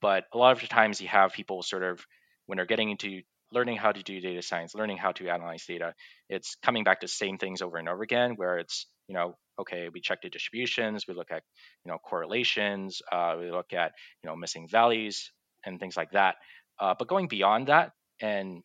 but 0.00 0.24
a 0.32 0.38
lot 0.38 0.52
of 0.52 0.60
the 0.60 0.66
times 0.66 1.00
you 1.00 1.08
have 1.08 1.32
people 1.32 1.62
sort 1.62 1.84
of 1.84 2.04
when 2.46 2.56
they're 2.56 2.66
getting 2.66 2.90
into 2.90 3.22
learning 3.54 3.76
how 3.78 3.92
to 3.92 4.02
do 4.02 4.20
data 4.20 4.42
science, 4.42 4.74
learning 4.74 4.98
how 4.98 5.12
to 5.12 5.28
analyze 5.28 5.64
data, 5.66 5.94
it's 6.28 6.56
coming 6.62 6.84
back 6.84 7.00
to 7.00 7.08
same 7.08 7.38
things 7.38 7.62
over 7.62 7.78
and 7.78 7.88
over 7.88 8.02
again, 8.02 8.34
where 8.36 8.58
it's 8.58 8.86
you 9.08 9.14
know 9.14 9.36
okay, 9.58 9.88
we 9.92 10.00
check 10.00 10.20
the 10.22 10.30
distributions, 10.30 11.06
we 11.08 11.14
look 11.14 11.30
at 11.30 11.42
you 11.84 11.90
know 11.92 11.98
correlations, 11.98 13.02
uh, 13.12 13.36
we 13.38 13.50
look 13.50 13.72
at 13.72 13.92
you 14.22 14.30
know 14.30 14.36
missing 14.36 14.68
values 14.68 15.30
and 15.64 15.80
things 15.80 15.96
like 15.96 16.10
that. 16.12 16.36
Uh, 16.78 16.94
but 16.98 17.08
going 17.08 17.28
beyond 17.28 17.68
that 17.68 17.92
and 18.20 18.62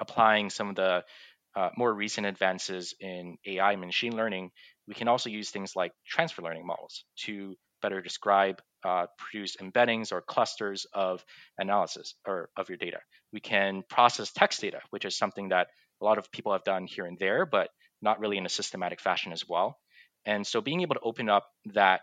applying 0.00 0.50
some 0.50 0.70
of 0.70 0.76
the 0.76 1.04
uh, 1.54 1.70
more 1.76 1.92
recent 1.92 2.26
advances 2.26 2.94
in 3.00 3.36
AI 3.46 3.72
and 3.72 3.80
machine 3.80 4.16
learning, 4.16 4.50
we 4.88 4.94
can 4.94 5.08
also 5.08 5.30
use 5.30 5.50
things 5.50 5.76
like 5.76 5.92
transfer 6.06 6.42
learning 6.42 6.66
models 6.66 7.04
to 7.16 7.54
better 7.82 8.00
describe, 8.00 8.62
uh, 8.84 9.06
produce 9.18 9.56
embeddings 9.56 10.12
or 10.12 10.22
clusters 10.22 10.86
of 10.92 11.24
analysis 11.58 12.14
or 12.26 12.48
of 12.56 12.68
your 12.68 12.78
data. 12.78 12.98
We 13.32 13.40
can 13.40 13.82
process 13.88 14.32
text 14.32 14.60
data, 14.60 14.80
which 14.90 15.04
is 15.04 15.16
something 15.16 15.50
that 15.50 15.68
a 16.00 16.04
lot 16.04 16.18
of 16.18 16.30
people 16.32 16.52
have 16.52 16.64
done 16.64 16.86
here 16.86 17.06
and 17.06 17.18
there, 17.18 17.46
but 17.46 17.68
not 18.00 18.20
really 18.20 18.38
in 18.38 18.46
a 18.46 18.50
systematic 18.50 19.00
fashion 19.00 19.32
as 19.32 19.48
well. 19.48 19.78
And 20.24 20.46
so 20.46 20.60
being 20.60 20.82
able 20.82 20.94
to 20.94 21.00
open 21.00 21.28
up 21.28 21.46
that 21.74 22.00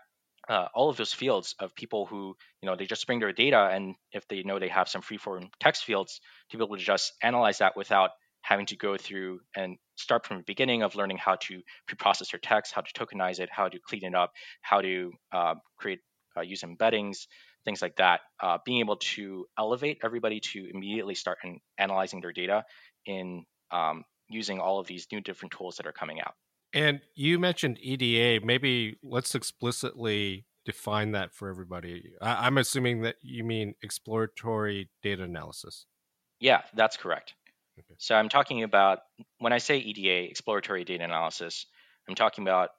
uh, 0.48 0.66
all 0.74 0.88
of 0.88 0.96
those 0.96 1.12
fields 1.12 1.54
of 1.58 1.74
people 1.74 2.06
who, 2.06 2.34
you 2.62 2.66
know, 2.66 2.76
they 2.76 2.86
just 2.86 3.06
bring 3.06 3.20
their 3.20 3.32
data 3.32 3.68
and 3.72 3.94
if 4.12 4.26
they 4.28 4.42
know 4.42 4.58
they 4.58 4.68
have 4.68 4.88
some 4.88 5.02
free-form 5.02 5.50
text 5.60 5.84
fields, 5.84 6.20
to 6.50 6.56
be 6.58 6.64
able 6.64 6.76
to 6.76 6.82
just 6.82 7.12
analyze 7.22 7.58
that 7.58 7.76
without 7.76 8.10
having 8.42 8.66
to 8.66 8.76
go 8.76 8.96
through 8.96 9.40
and 9.56 9.76
start 9.96 10.26
from 10.26 10.38
the 10.38 10.42
beginning 10.44 10.82
of 10.82 10.94
learning 10.94 11.18
how 11.18 11.36
to 11.36 11.60
pre-process 11.86 12.32
your 12.32 12.40
text, 12.40 12.72
how 12.72 12.80
to 12.80 12.92
tokenize 12.92 13.38
it, 13.38 13.48
how 13.50 13.68
to 13.68 13.78
clean 13.86 14.04
it 14.04 14.14
up, 14.14 14.32
how 14.62 14.80
to 14.80 15.12
uh, 15.32 15.54
create 15.78 16.00
uh, 16.36 16.40
use 16.40 16.62
embeddings, 16.62 17.26
things 17.64 17.82
like 17.82 17.96
that. 17.96 18.20
Uh, 18.42 18.58
being 18.64 18.80
able 18.80 18.96
to 18.96 19.46
elevate 19.58 19.98
everybody 20.02 20.40
to 20.40 20.68
immediately 20.72 21.14
start 21.14 21.38
analyzing 21.78 22.20
their 22.20 22.32
data 22.32 22.64
in 23.06 23.44
um, 23.70 24.04
using 24.28 24.60
all 24.60 24.78
of 24.78 24.86
these 24.86 25.06
new 25.12 25.20
different 25.20 25.52
tools 25.52 25.76
that 25.76 25.86
are 25.86 25.92
coming 25.92 26.20
out. 26.20 26.34
And 26.72 27.00
you 27.14 27.38
mentioned 27.38 27.78
EDA. 27.80 28.44
Maybe 28.44 28.96
let's 29.02 29.34
explicitly 29.34 30.46
define 30.64 31.12
that 31.12 31.34
for 31.34 31.48
everybody. 31.48 32.12
I- 32.20 32.46
I'm 32.46 32.58
assuming 32.58 33.02
that 33.02 33.16
you 33.22 33.44
mean 33.44 33.74
exploratory 33.82 34.88
data 35.02 35.24
analysis. 35.24 35.86
Yeah, 36.38 36.62
that's 36.74 36.96
correct. 36.96 37.34
Okay. 37.80 37.94
So 37.98 38.14
I'm 38.14 38.28
talking 38.28 38.62
about 38.62 39.00
when 39.38 39.52
I 39.52 39.58
say 39.58 39.78
EDA, 39.78 40.30
exploratory 40.30 40.84
data 40.84 41.04
analysis, 41.04 41.66
I'm 42.08 42.14
talking 42.14 42.44
about 42.44 42.70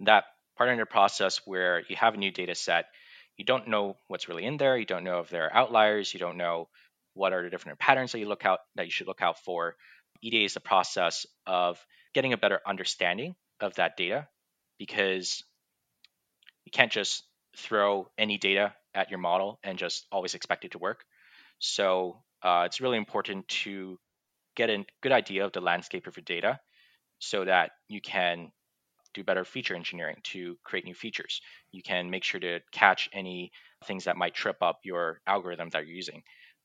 that 0.00 0.24
part 0.56 0.70
of 0.70 0.78
the 0.78 0.86
process 0.86 1.40
where 1.44 1.82
you 1.88 1.96
have 1.96 2.14
a 2.14 2.16
new 2.16 2.30
data 2.30 2.54
set, 2.54 2.86
you 3.36 3.44
don't 3.44 3.68
know 3.68 3.96
what's 4.08 4.28
really 4.28 4.44
in 4.44 4.56
there, 4.56 4.76
you 4.76 4.86
don't 4.86 5.04
know 5.04 5.20
if 5.20 5.30
there 5.30 5.44
are 5.44 5.54
outliers, 5.54 6.12
you 6.12 6.20
don't 6.20 6.36
know 6.36 6.68
what 7.14 7.32
are 7.32 7.42
the 7.42 7.50
different 7.50 7.78
patterns 7.78 8.12
that 8.12 8.18
you 8.18 8.28
look 8.28 8.44
out 8.44 8.60
that 8.74 8.86
you 8.86 8.90
should 8.90 9.06
look 9.06 9.22
out 9.22 9.38
for. 9.44 9.76
EDA 10.22 10.44
is 10.44 10.54
the 10.54 10.60
process 10.60 11.26
of 11.46 11.84
getting 12.14 12.32
a 12.32 12.38
better 12.38 12.60
understanding 12.66 13.34
of 13.60 13.74
that 13.74 13.96
data 13.96 14.26
because 14.78 15.44
you 16.64 16.72
can't 16.72 16.92
just 16.92 17.22
throw 17.56 18.08
any 18.18 18.38
data 18.38 18.74
at 18.94 19.10
your 19.10 19.18
model 19.18 19.58
and 19.62 19.78
just 19.78 20.06
always 20.10 20.34
expect 20.34 20.64
it 20.64 20.72
to 20.72 20.78
work. 20.78 21.04
So 21.58 22.22
uh, 22.42 22.64
it's 22.66 22.80
really 22.80 22.98
important 22.98 23.46
to 23.48 23.98
get 24.56 24.70
a 24.70 24.84
good 25.02 25.12
idea 25.12 25.44
of 25.44 25.52
the 25.52 25.60
landscape 25.60 26.06
of 26.06 26.16
your 26.16 26.24
data 26.24 26.58
so 27.18 27.44
that 27.44 27.70
you 27.88 28.00
can 28.00 28.50
do 29.14 29.24
better 29.24 29.44
feature 29.44 29.74
engineering 29.74 30.16
to 30.22 30.56
create 30.62 30.84
new 30.84 30.94
features. 30.94 31.40
You 31.72 31.82
can 31.82 32.10
make 32.10 32.24
sure 32.24 32.40
to 32.40 32.60
catch 32.70 33.08
any 33.12 33.50
things 33.84 34.04
that 34.04 34.16
might 34.16 34.34
trip 34.34 34.56
up 34.62 34.80
your 34.84 35.20
algorithm 35.26 35.70
that 35.70 35.86
you're 35.86 35.96
using. 35.96 36.22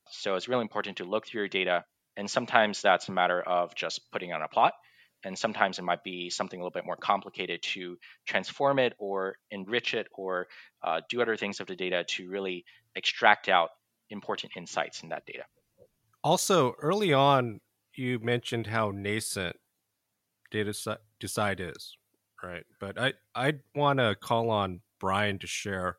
So 0.10 0.36
it's 0.36 0.50
really 0.50 0.64
important 0.64 0.98
to 0.98 1.06
look 1.06 1.26
through 1.26 1.42
your 1.42 1.48
data. 1.48 1.86
And 2.18 2.30
sometimes 2.30 2.82
that's 2.82 3.08
a 3.08 3.14
matter 3.14 3.42
of 3.42 3.74
just 3.76 4.02
putting 4.12 4.34
on 4.34 4.42
a 4.42 4.48
plot. 4.50 4.74
And 5.24 5.38
sometimes 5.38 5.80
it 5.80 5.84
might 5.84 6.04
be 6.04 6.30
something 6.30 6.60
a 6.60 6.64
little 6.64 6.72
bit 6.72 6.86
more 6.86 6.98
complicated 6.98 7.62
to 7.74 7.98
transform 8.26 8.80
it 8.80 8.94
or 8.98 9.36
enrich 9.52 9.94
it 9.94 10.08
or 10.12 10.48
uh, 10.84 11.02
do 11.10 11.22
other 11.22 11.38
things 11.38 11.60
of 11.60 11.68
the 11.68 11.76
data 11.76 12.04
to 12.16 12.30
really 12.30 12.66
extract 12.96 13.48
out 13.48 13.70
important 14.10 14.54
insights 14.58 15.04
in 15.04 15.10
that 15.10 15.26
data. 15.26 15.44
Also, 16.24 16.74
early 16.82 17.14
on, 17.14 17.62
you 17.96 18.20
mentioned 18.20 18.68
how 18.68 18.92
nascent 18.92 19.56
data 20.52 21.00
decide 21.20 21.60
is, 21.60 21.98
right? 22.44 22.66
But 22.80 23.00
I 23.00 23.14
I 23.34 23.54
want 23.74 24.00
to 24.00 24.16
call 24.16 24.50
on 24.50 24.82
Brian 25.00 25.40
to 25.40 25.48
share 25.48 25.98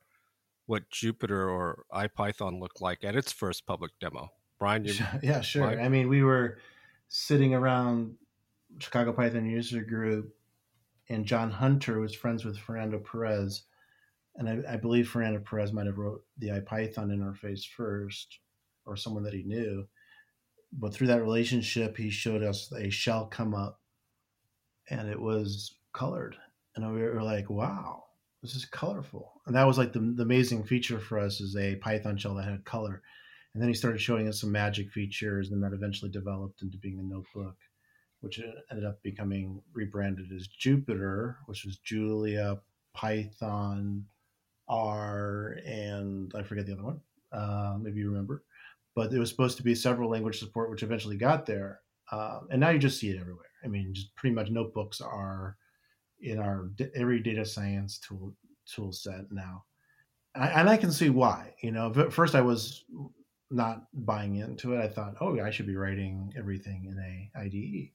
what 0.66 0.88
Jupyter 0.90 1.50
or 1.50 1.84
IPython 1.92 2.60
looked 2.60 2.80
like 2.80 3.04
at 3.04 3.16
its 3.16 3.32
first 3.32 3.66
public 3.66 3.92
demo. 4.00 4.30
Brian, 4.58 4.84
you 4.84 4.94
yeah, 5.22 5.40
sure. 5.40 5.80
I 5.80 5.88
mean, 5.88 6.08
we 6.08 6.22
were 6.22 6.58
sitting 7.08 7.54
around 7.54 8.14
Chicago 8.78 9.12
Python 9.12 9.46
user 9.46 9.82
group, 9.82 10.34
and 11.08 11.26
John 11.26 11.50
Hunter 11.50 11.98
was 11.98 12.14
friends 12.14 12.44
with 12.44 12.56
Fernando 12.56 12.98
Perez, 13.00 13.64
and 14.36 14.48
I, 14.48 14.74
I 14.74 14.76
believe 14.76 15.08
Fernando 15.08 15.40
Perez 15.40 15.72
might 15.72 15.86
have 15.86 15.98
wrote 15.98 16.24
the 16.38 16.48
IPython 16.48 17.08
interface 17.10 17.66
first, 17.66 18.38
or 18.86 18.96
someone 18.96 19.24
that 19.24 19.34
he 19.34 19.42
knew 19.42 19.86
but 20.72 20.94
through 20.94 21.08
that 21.08 21.22
relationship, 21.22 21.96
he 21.96 22.10
showed 22.10 22.42
us 22.42 22.72
a 22.72 22.90
shell 22.90 23.26
come 23.26 23.54
up, 23.54 23.80
and 24.88 25.08
it 25.08 25.20
was 25.20 25.76
colored, 25.92 26.36
and 26.74 26.94
we 26.94 27.02
were 27.02 27.22
like, 27.22 27.50
"Wow, 27.50 28.04
this 28.42 28.54
is 28.54 28.64
colorful!" 28.64 29.40
And 29.46 29.54
that 29.54 29.66
was 29.66 29.78
like 29.78 29.92
the, 29.92 30.00
the 30.00 30.22
amazing 30.22 30.64
feature 30.64 30.98
for 30.98 31.18
us 31.18 31.40
is 31.40 31.56
a 31.56 31.76
Python 31.76 32.16
shell 32.16 32.34
that 32.36 32.44
had 32.48 32.64
color. 32.64 33.02
And 33.54 33.60
then 33.60 33.68
he 33.68 33.74
started 33.74 34.00
showing 34.00 34.28
us 34.28 34.40
some 34.40 34.50
magic 34.50 34.90
features, 34.90 35.50
and 35.50 35.62
that 35.62 35.74
eventually 35.74 36.10
developed 36.10 36.62
into 36.62 36.78
being 36.78 36.98
a 36.98 37.02
notebook, 37.02 37.56
which 38.20 38.40
ended 38.70 38.86
up 38.86 39.02
becoming 39.02 39.60
rebranded 39.74 40.32
as 40.34 40.48
Jupyter, 40.48 41.36
which 41.46 41.64
was 41.66 41.76
Julia, 41.78 42.60
Python, 42.94 44.06
R, 44.68 45.58
and 45.66 46.32
I 46.34 46.42
forget 46.42 46.64
the 46.64 46.72
other 46.72 46.84
one. 46.84 47.00
Uh, 47.30 47.76
maybe 47.80 47.98
you 47.98 48.08
remember 48.08 48.42
but 48.94 49.12
it 49.12 49.18
was 49.18 49.30
supposed 49.30 49.56
to 49.56 49.62
be 49.62 49.74
several 49.74 50.10
language 50.10 50.38
support, 50.38 50.70
which 50.70 50.82
eventually 50.82 51.16
got 51.16 51.46
there. 51.46 51.80
Uh, 52.10 52.40
and 52.50 52.60
now 52.60 52.70
you 52.70 52.78
just 52.78 52.98
see 52.98 53.10
it 53.10 53.20
everywhere. 53.20 53.46
I 53.64 53.68
mean, 53.68 53.94
just 53.94 54.14
pretty 54.16 54.34
much 54.34 54.50
notebooks 54.50 55.00
are 55.00 55.56
in 56.20 56.38
our 56.38 56.70
every 56.94 57.20
data 57.20 57.44
science 57.44 57.98
tool 57.98 58.34
tool 58.66 58.92
set 58.92 59.30
now, 59.30 59.64
I, 60.34 60.48
and 60.48 60.68
I 60.68 60.76
can 60.76 60.92
see 60.92 61.10
why. 61.10 61.54
You 61.62 61.72
know, 61.72 61.92
first 62.10 62.34
I 62.34 62.40
was 62.40 62.84
not 63.50 63.86
buying 63.92 64.36
into 64.36 64.74
it. 64.74 64.82
I 64.82 64.88
thought, 64.88 65.16
oh, 65.20 65.38
I 65.40 65.50
should 65.50 65.66
be 65.66 65.76
writing 65.76 66.32
everything 66.36 66.86
in 66.86 66.98
a 66.98 67.40
IDE 67.40 67.90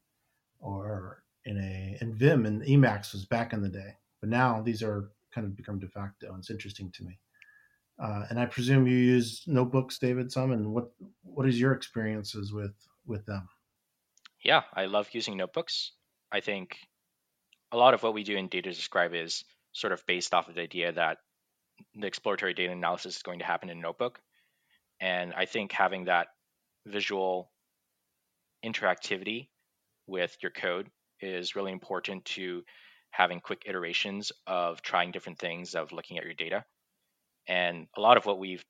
or 0.60 1.24
in 1.46 1.58
a 1.58 1.98
in 2.02 2.14
Vim 2.14 2.46
and 2.46 2.62
Emacs 2.64 3.14
was 3.14 3.26
back 3.26 3.54
in 3.54 3.62
the 3.62 3.70
day, 3.70 3.96
but 4.20 4.30
now 4.30 4.62
these 4.62 4.84
are 4.84 5.12
kind 5.34 5.46
of 5.46 5.56
become 5.56 5.80
de 5.80 5.88
facto. 5.88 6.30
And 6.30 6.40
it's 6.40 6.50
interesting 6.50 6.92
to 6.92 7.04
me. 7.04 7.20
Uh, 8.00 8.26
and 8.30 8.40
I 8.40 8.46
presume 8.46 8.86
you 8.86 8.96
use 8.96 9.44
notebooks, 9.48 9.98
David, 9.98 10.32
some. 10.32 10.52
And 10.52 10.74
what 10.74 10.92
what 11.24 11.48
is 11.48 11.60
your 11.60 11.74
experiences 11.74 12.54
with 12.54 12.76
with 13.06 13.26
them? 13.26 13.48
Yeah, 14.44 14.64
I 14.74 14.86
love 14.86 15.10
using 15.14 15.38
notebooks. 15.38 15.94
I 16.32 16.42
think 16.42 16.78
a 17.72 17.78
lot 17.78 17.94
of 17.94 18.04
what 18.04 18.14
we 18.14 18.24
do 18.24 18.38
in 18.38 18.48
Data 18.48 18.72
Describe 18.72 19.14
is 19.14 19.44
sort 19.72 19.94
of 19.94 20.06
based 20.06 20.34
off 20.34 20.48
of 20.48 20.56
the 20.56 20.62
idea 20.62 20.92
that 20.92 21.18
the 21.96 22.08
exploratory 22.08 22.54
data 22.54 22.72
analysis 22.72 23.18
is 23.18 23.24
going 23.24 23.40
to 23.40 23.46
happen 23.46 23.70
in 23.70 23.78
a 23.78 23.82
notebook. 23.82 24.20
And 25.00 25.34
I 25.34 25.46
think 25.46 25.72
having 25.72 26.06
that 26.06 26.28
visual 26.86 27.52
interactivity 28.66 29.50
with 30.08 30.36
your 30.42 30.52
code 30.52 30.90
is 31.22 31.56
really 31.56 31.72
important 31.72 32.26
to 32.26 32.64
having 33.12 33.40
quick 33.40 33.64
iterations 33.66 34.32
of 34.46 34.82
trying 34.82 35.12
different 35.12 35.40
things, 35.40 35.76
of 35.76 35.92
looking 35.92 36.18
at 36.18 36.24
your 36.24 36.34
data. 36.34 36.64
And 37.48 37.88
a 37.96 38.02
lot 38.02 38.18
of 38.18 38.26
what 38.26 38.40
we've 38.40 38.64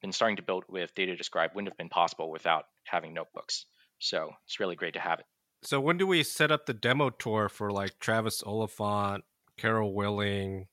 been 0.00 0.12
starting 0.12 0.36
to 0.36 0.42
build 0.42 0.64
with 0.68 0.94
Data 0.94 1.16
Describe 1.16 1.52
wouldn't 1.54 1.70
have 1.70 1.78
been 1.78 1.88
possible 1.88 2.30
without 2.30 2.64
having 2.84 3.14
notebooks. 3.14 3.66
So 3.98 4.30
it's 4.44 4.60
really 4.60 4.76
great 4.76 4.94
to 4.94 5.00
have 5.00 5.20
it. 5.20 5.26
So 5.62 5.80
when 5.80 5.96
do 5.96 6.06
we 6.06 6.22
set 6.24 6.50
up 6.50 6.66
the 6.66 6.74
demo 6.74 7.10
tour 7.10 7.48
for 7.48 7.70
like 7.70 7.98
Travis 8.00 8.42
Oliphant, 8.42 9.22
Carol 9.56 9.94
Willing, 9.94 10.66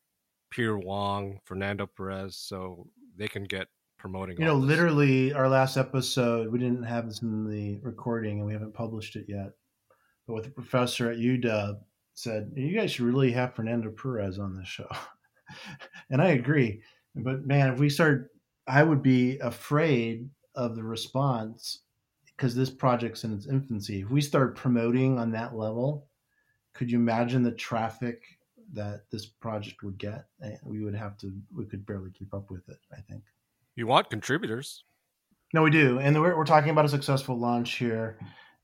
Peter 0.50 0.78
Wang, 0.78 1.40
Fernando 1.46 1.86
Perez, 1.86 2.36
so 2.36 2.88
they 3.16 3.28
can 3.28 3.44
get 3.44 3.68
promoting? 4.00 4.38
You 4.40 4.46
know, 4.46 4.56
literally, 4.56 5.32
our 5.32 5.48
last 5.48 5.78
episode, 5.78 6.52
we 6.52 6.58
didn't 6.58 6.84
have 6.84 7.08
this 7.08 7.22
in 7.22 7.48
the 7.48 7.80
recording 7.84 8.40
and 8.40 8.48
we 8.48 8.54
haven't 8.54 8.74
published 8.74 9.16
it 9.16 9.26
yet. 9.28 9.52
but 10.26 10.34
with 10.34 10.46
the 10.46 10.52
professor 10.52 11.12
at 11.12 11.18
UW 11.18 11.78
said, 12.16 12.52
"You 12.56 12.76
guys 12.76 12.92
should 12.92 13.06
really 13.06 13.32
have 13.32 13.56
Fernando 13.56 13.92
Perez 13.92 14.40
on 14.40 14.58
this 14.58 14.68
show," 14.68 14.90
and 16.10 16.20
I 16.20 16.30
agree. 16.30 16.82
But 17.16 17.46
man, 17.46 17.74
if 17.74 17.80
we 17.80 17.90
start, 17.90 18.32
I 18.68 18.84
would 18.84 19.02
be 19.02 19.38
afraid 19.40 20.30
of 20.56 20.76
the 20.76 20.84
response 20.84 21.80
because 22.36 22.56
this 22.56 22.70
project's 22.70 23.24
in 23.24 23.34
its 23.34 23.48
infancy. 23.48 24.02
If 24.02 24.10
we 24.10 24.22
start 24.22 24.56
promoting 24.56 25.20
on 25.20 25.32
that 25.32 25.56
level, 25.56 26.08
could 26.74 26.90
you 26.90 26.98
imagine 26.98 27.44
the 27.44 27.52
traffic 27.52 28.24
that 28.74 29.02
this 29.12 29.26
project 29.26 29.84
would 29.84 29.98
get? 29.98 30.26
We 30.64 30.84
would 30.84 30.96
have 30.96 31.18
to, 31.18 31.34
we 31.54 31.66
could 31.66 31.86
barely 31.86 32.12
keep 32.12 32.34
up 32.34 32.50
with 32.50 32.70
it, 32.70 32.78
I 32.94 33.02
think. 33.02 33.24
You 33.76 33.88
want 33.88 34.10
contributors. 34.10 34.84
No, 35.54 35.64
we 35.64 35.72
do. 35.72 36.00
And 36.00 36.20
we're, 36.22 36.38
we're 36.38 36.46
talking 36.46 36.70
about 36.70 36.86
a 36.86 36.90
successful 36.90 37.38
launch 37.38 37.76
here. 37.76 38.20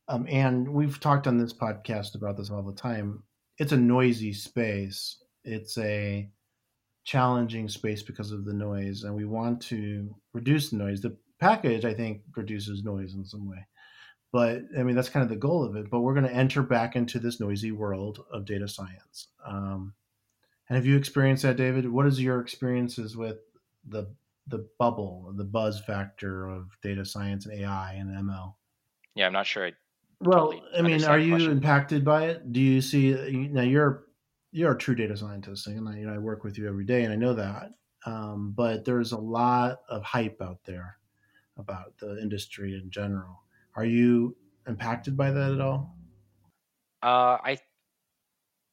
Um, 0.07 0.27
and 0.29 0.67
we've 0.69 0.99
talked 0.99 1.25
on 1.25 1.37
this 1.37 1.53
podcast 1.53 2.15
about 2.15 2.37
this 2.37 2.51
all 2.51 2.61
the 2.61 2.73
time. 2.73 3.23
It's 3.57 3.71
a 3.71 3.77
noisy 3.77 4.33
space. 4.33 5.17
It's 5.43 5.77
a 5.77 6.29
challenging 7.05 7.69
space 7.69 8.01
because 8.01 8.31
of 8.31 8.43
the 8.43 8.53
noise, 8.53 9.03
and 9.03 9.15
we 9.15 9.25
want 9.25 9.61
to 9.61 10.13
reduce 10.33 10.71
the 10.71 10.77
noise. 10.77 10.99
The 11.01 11.15
package, 11.39 11.85
I 11.85 11.93
think, 11.93 12.21
reduces 12.35 12.83
noise 12.83 13.13
in 13.13 13.23
some 13.23 13.47
way. 13.47 13.65
But 14.33 14.63
I 14.77 14.83
mean, 14.83 14.95
that's 14.95 15.07
kind 15.07 15.23
of 15.23 15.29
the 15.29 15.35
goal 15.37 15.63
of 15.63 15.75
it. 15.77 15.89
But 15.89 16.01
we're 16.01 16.15
going 16.15 16.27
to 16.27 16.33
enter 16.33 16.61
back 16.61 16.95
into 16.95 17.19
this 17.19 17.39
noisy 17.39 17.71
world 17.71 18.25
of 18.33 18.45
data 18.45 18.67
science. 18.67 19.27
Um, 19.45 19.93
and 20.67 20.75
have 20.75 20.85
you 20.85 20.97
experienced 20.97 21.43
that, 21.43 21.55
David? 21.55 21.87
What 21.89 22.07
is 22.07 22.21
your 22.21 22.41
experiences 22.41 23.15
with 23.15 23.37
the 23.87 24.13
the 24.47 24.67
bubble, 24.77 25.31
the 25.35 25.43
buzz 25.43 25.79
factor 25.79 26.47
of 26.47 26.69
data 26.81 27.05
science 27.05 27.45
and 27.45 27.61
AI 27.61 27.93
and 27.93 28.09
ML? 28.09 28.55
Yeah, 29.13 29.27
I'm 29.27 29.33
not 29.33 29.45
sure. 29.45 29.67
I 29.67 29.73
well, 30.21 30.51
totally 30.51 30.63
I 30.77 30.81
mean, 30.81 31.03
are 31.05 31.19
you 31.19 31.51
impacted 31.51 32.03
by 32.03 32.25
it? 32.25 32.51
Do 32.51 32.59
you 32.59 32.81
see 32.81 33.13
now? 33.51 33.61
You're 33.61 34.04
you're 34.55 34.71
a 34.71 34.77
true 34.77 34.95
data 34.95 35.17
scientist, 35.17 35.67
and 35.67 35.89
I, 35.89 35.97
you 35.97 36.05
know 36.07 36.13
I 36.13 36.17
work 36.17 36.45
with 36.45 36.57
you 36.57 36.67
every 36.67 36.85
day, 36.85 37.03
and 37.03 37.11
I 37.11 37.17
know 37.17 37.33
that. 37.33 37.71
Um, 38.05 38.53
but 38.55 38.85
there's 38.85 39.11
a 39.11 39.17
lot 39.17 39.79
of 39.89 40.01
hype 40.03 40.41
out 40.41 40.59
there 40.63 40.97
about 41.57 41.97
the 41.97 42.21
industry 42.21 42.73
in 42.81 42.89
general. 42.89 43.41
Are 43.75 43.83
you 43.83 44.37
impacted 44.65 45.17
by 45.17 45.31
that 45.31 45.51
at 45.51 45.59
all? 45.59 45.93
Uh, 47.03 47.37
I 47.43 47.57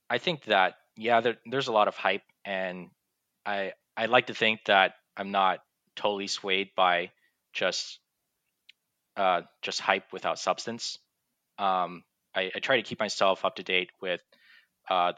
I 0.09 0.19
think 0.19 0.45
that 0.45 0.75
yeah, 0.97 1.21
there, 1.21 1.37
there's 1.47 1.67
a 1.67 1.73
lot 1.73 1.89
of 1.89 1.97
hype, 1.97 2.23
and 2.45 2.91
I 3.45 3.73
I 3.97 4.07
like 4.07 4.29
to 4.29 4.35
think 4.35 4.61
that 4.67 4.95
I'm 5.17 5.33
not 5.33 5.59
totally 5.97 6.29
swayed 6.29 6.71
by 6.77 7.11
just 7.53 7.99
uh, 9.17 9.43
just 9.63 9.81
hype 9.81 10.13
without 10.13 10.39
substance. 10.39 10.99
Um, 11.59 12.05
I, 12.35 12.53
I, 12.55 12.61
try 12.61 12.77
to 12.77 12.83
keep 12.83 12.99
myself 12.99 13.45
up 13.45 13.57
to 13.57 13.63
date 13.63 13.91
with 14.01 14.23
uh, 14.89 15.13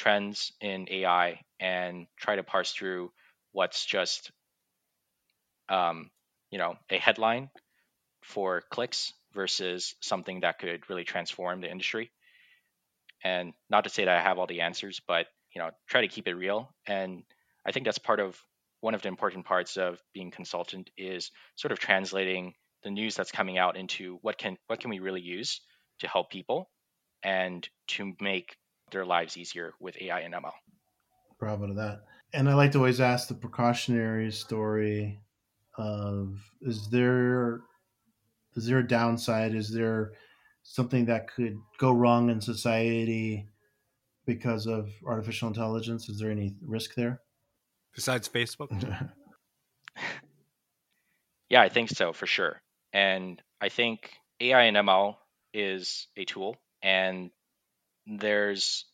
trends 0.00 0.52
in 0.62 0.86
AI 0.90 1.40
and 1.60 2.06
try 2.16 2.36
to 2.36 2.42
parse 2.42 2.72
through 2.72 3.12
what's 3.52 3.84
just 3.84 4.30
um, 5.68 6.10
you 6.50 6.58
know 6.58 6.76
a 6.88 6.98
headline 6.98 7.50
for 8.22 8.62
clicks 8.70 9.12
versus 9.34 9.94
something 10.00 10.40
that 10.40 10.58
could 10.58 10.88
really 10.88 11.04
transform 11.04 11.60
the 11.60 11.70
industry. 11.70 12.10
And 13.22 13.52
not 13.68 13.84
to 13.84 13.90
say 13.90 14.06
that 14.06 14.16
I 14.16 14.22
have 14.22 14.38
all 14.38 14.46
the 14.46 14.62
answers, 14.62 15.02
but 15.06 15.26
you 15.54 15.60
know, 15.60 15.70
try 15.86 16.00
to 16.00 16.08
keep 16.08 16.26
it 16.26 16.34
real. 16.34 16.72
And 16.86 17.22
I 17.66 17.72
think 17.72 17.84
that's 17.84 17.98
part 17.98 18.20
of 18.20 18.42
one 18.80 18.94
of 18.94 19.02
the 19.02 19.08
important 19.08 19.44
parts 19.44 19.76
of 19.76 20.00
being 20.14 20.30
consultant 20.30 20.88
is 20.96 21.30
sort 21.56 21.72
of 21.72 21.78
translating 21.78 22.54
the 22.84 22.90
news 22.90 23.14
that's 23.16 23.32
coming 23.32 23.58
out 23.58 23.76
into 23.76 24.18
what 24.22 24.38
can 24.38 24.56
what 24.66 24.80
can 24.80 24.88
we 24.88 25.00
really 25.00 25.20
use 25.20 25.60
to 25.98 26.08
help 26.08 26.30
people 26.30 26.70
and 27.22 27.68
to 27.88 28.14
make 28.18 28.56
their 28.90 29.04
lives 29.04 29.36
easier 29.36 29.74
with 29.80 29.96
AI 30.00 30.20
and 30.20 30.34
ML. 30.34 30.52
Bravo 31.38 31.66
to 31.66 31.74
that. 31.74 32.02
And 32.32 32.48
I 32.48 32.54
like 32.54 32.72
to 32.72 32.78
always 32.78 33.00
ask 33.00 33.28
the 33.28 33.34
precautionary 33.34 34.30
story 34.30 35.20
of 35.76 36.38
is 36.60 36.88
there 36.90 37.60
is 38.54 38.66
there 38.66 38.78
a 38.78 38.86
downside? 38.86 39.54
Is 39.54 39.72
there 39.72 40.12
something 40.62 41.06
that 41.06 41.32
could 41.32 41.56
go 41.78 41.92
wrong 41.92 42.30
in 42.30 42.40
society 42.40 43.48
because 44.26 44.66
of 44.66 44.90
artificial 45.06 45.48
intelligence? 45.48 46.08
Is 46.08 46.18
there 46.18 46.30
any 46.30 46.54
risk 46.62 46.94
there? 46.94 47.20
Besides 47.94 48.28
Facebook? 48.28 48.68
yeah, 51.48 51.62
I 51.62 51.68
think 51.68 51.90
so 51.90 52.12
for 52.12 52.26
sure. 52.26 52.60
And 52.92 53.40
I 53.60 53.68
think 53.68 54.12
AI 54.40 54.62
and 54.62 54.76
ML 54.76 55.16
is 55.52 56.08
a 56.16 56.24
tool 56.24 56.56
and 56.82 57.30
there's 58.18 58.86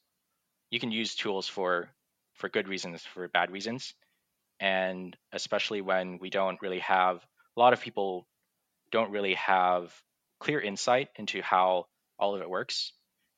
you 0.70 0.81
can 0.81 0.92
use 0.92 1.14
tools 1.14 1.48
for 1.48 1.88
for 2.35 2.48
good 2.48 2.68
reasons, 2.68 3.02
for 3.02 3.29
bad 3.29 3.50
reasons. 3.50 3.94
And 4.61 5.16
especially 5.33 5.81
when 5.81 6.18
we 6.18 6.31
don't 6.31 6.61
really 6.62 6.81
have 6.81 7.16
a 7.57 7.61
lot 7.61 7.72
of 7.72 7.81
people 7.81 8.26
don't 8.90 9.11
really 9.11 9.35
have 9.35 9.92
clear 10.40 10.61
insight 10.61 11.09
into 11.16 11.42
how 11.42 11.87
all 12.18 12.35
of 12.35 12.42
it 12.42 12.50
works. 12.50 12.92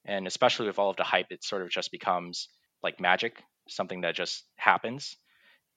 And 0.04 0.26
especially 0.26 0.66
with 0.66 0.78
all 0.78 0.90
of 0.90 0.96
the 0.96 1.04
hype, 1.04 1.28
it 1.30 1.44
sort 1.44 1.62
of 1.62 1.70
just 1.70 1.90
becomes 1.92 2.48
like 2.82 3.00
magic, 3.00 3.42
something 3.68 4.02
that 4.02 4.14
just 4.14 4.44
happens. 4.56 5.16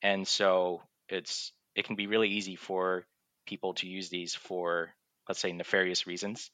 And 0.02 0.28
so 0.28 0.82
it's 1.10 1.54
it 1.76 1.86
can 1.86 1.96
be 1.96 2.08
really 2.08 2.30
easy 2.30 2.56
for 2.56 3.06
people 3.46 3.74
to 3.76 3.88
use 3.88 4.10
these 4.10 4.34
for 4.34 4.94
let's 5.28 5.40
say 5.40 5.52
nefarious 5.52 6.08
reasons. 6.08 6.50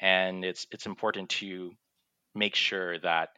And 0.00 0.44
it's 0.44 0.66
it's 0.70 0.86
important 0.86 1.30
to 1.30 1.72
make 2.38 2.54
sure 2.54 2.98
that 3.00 3.30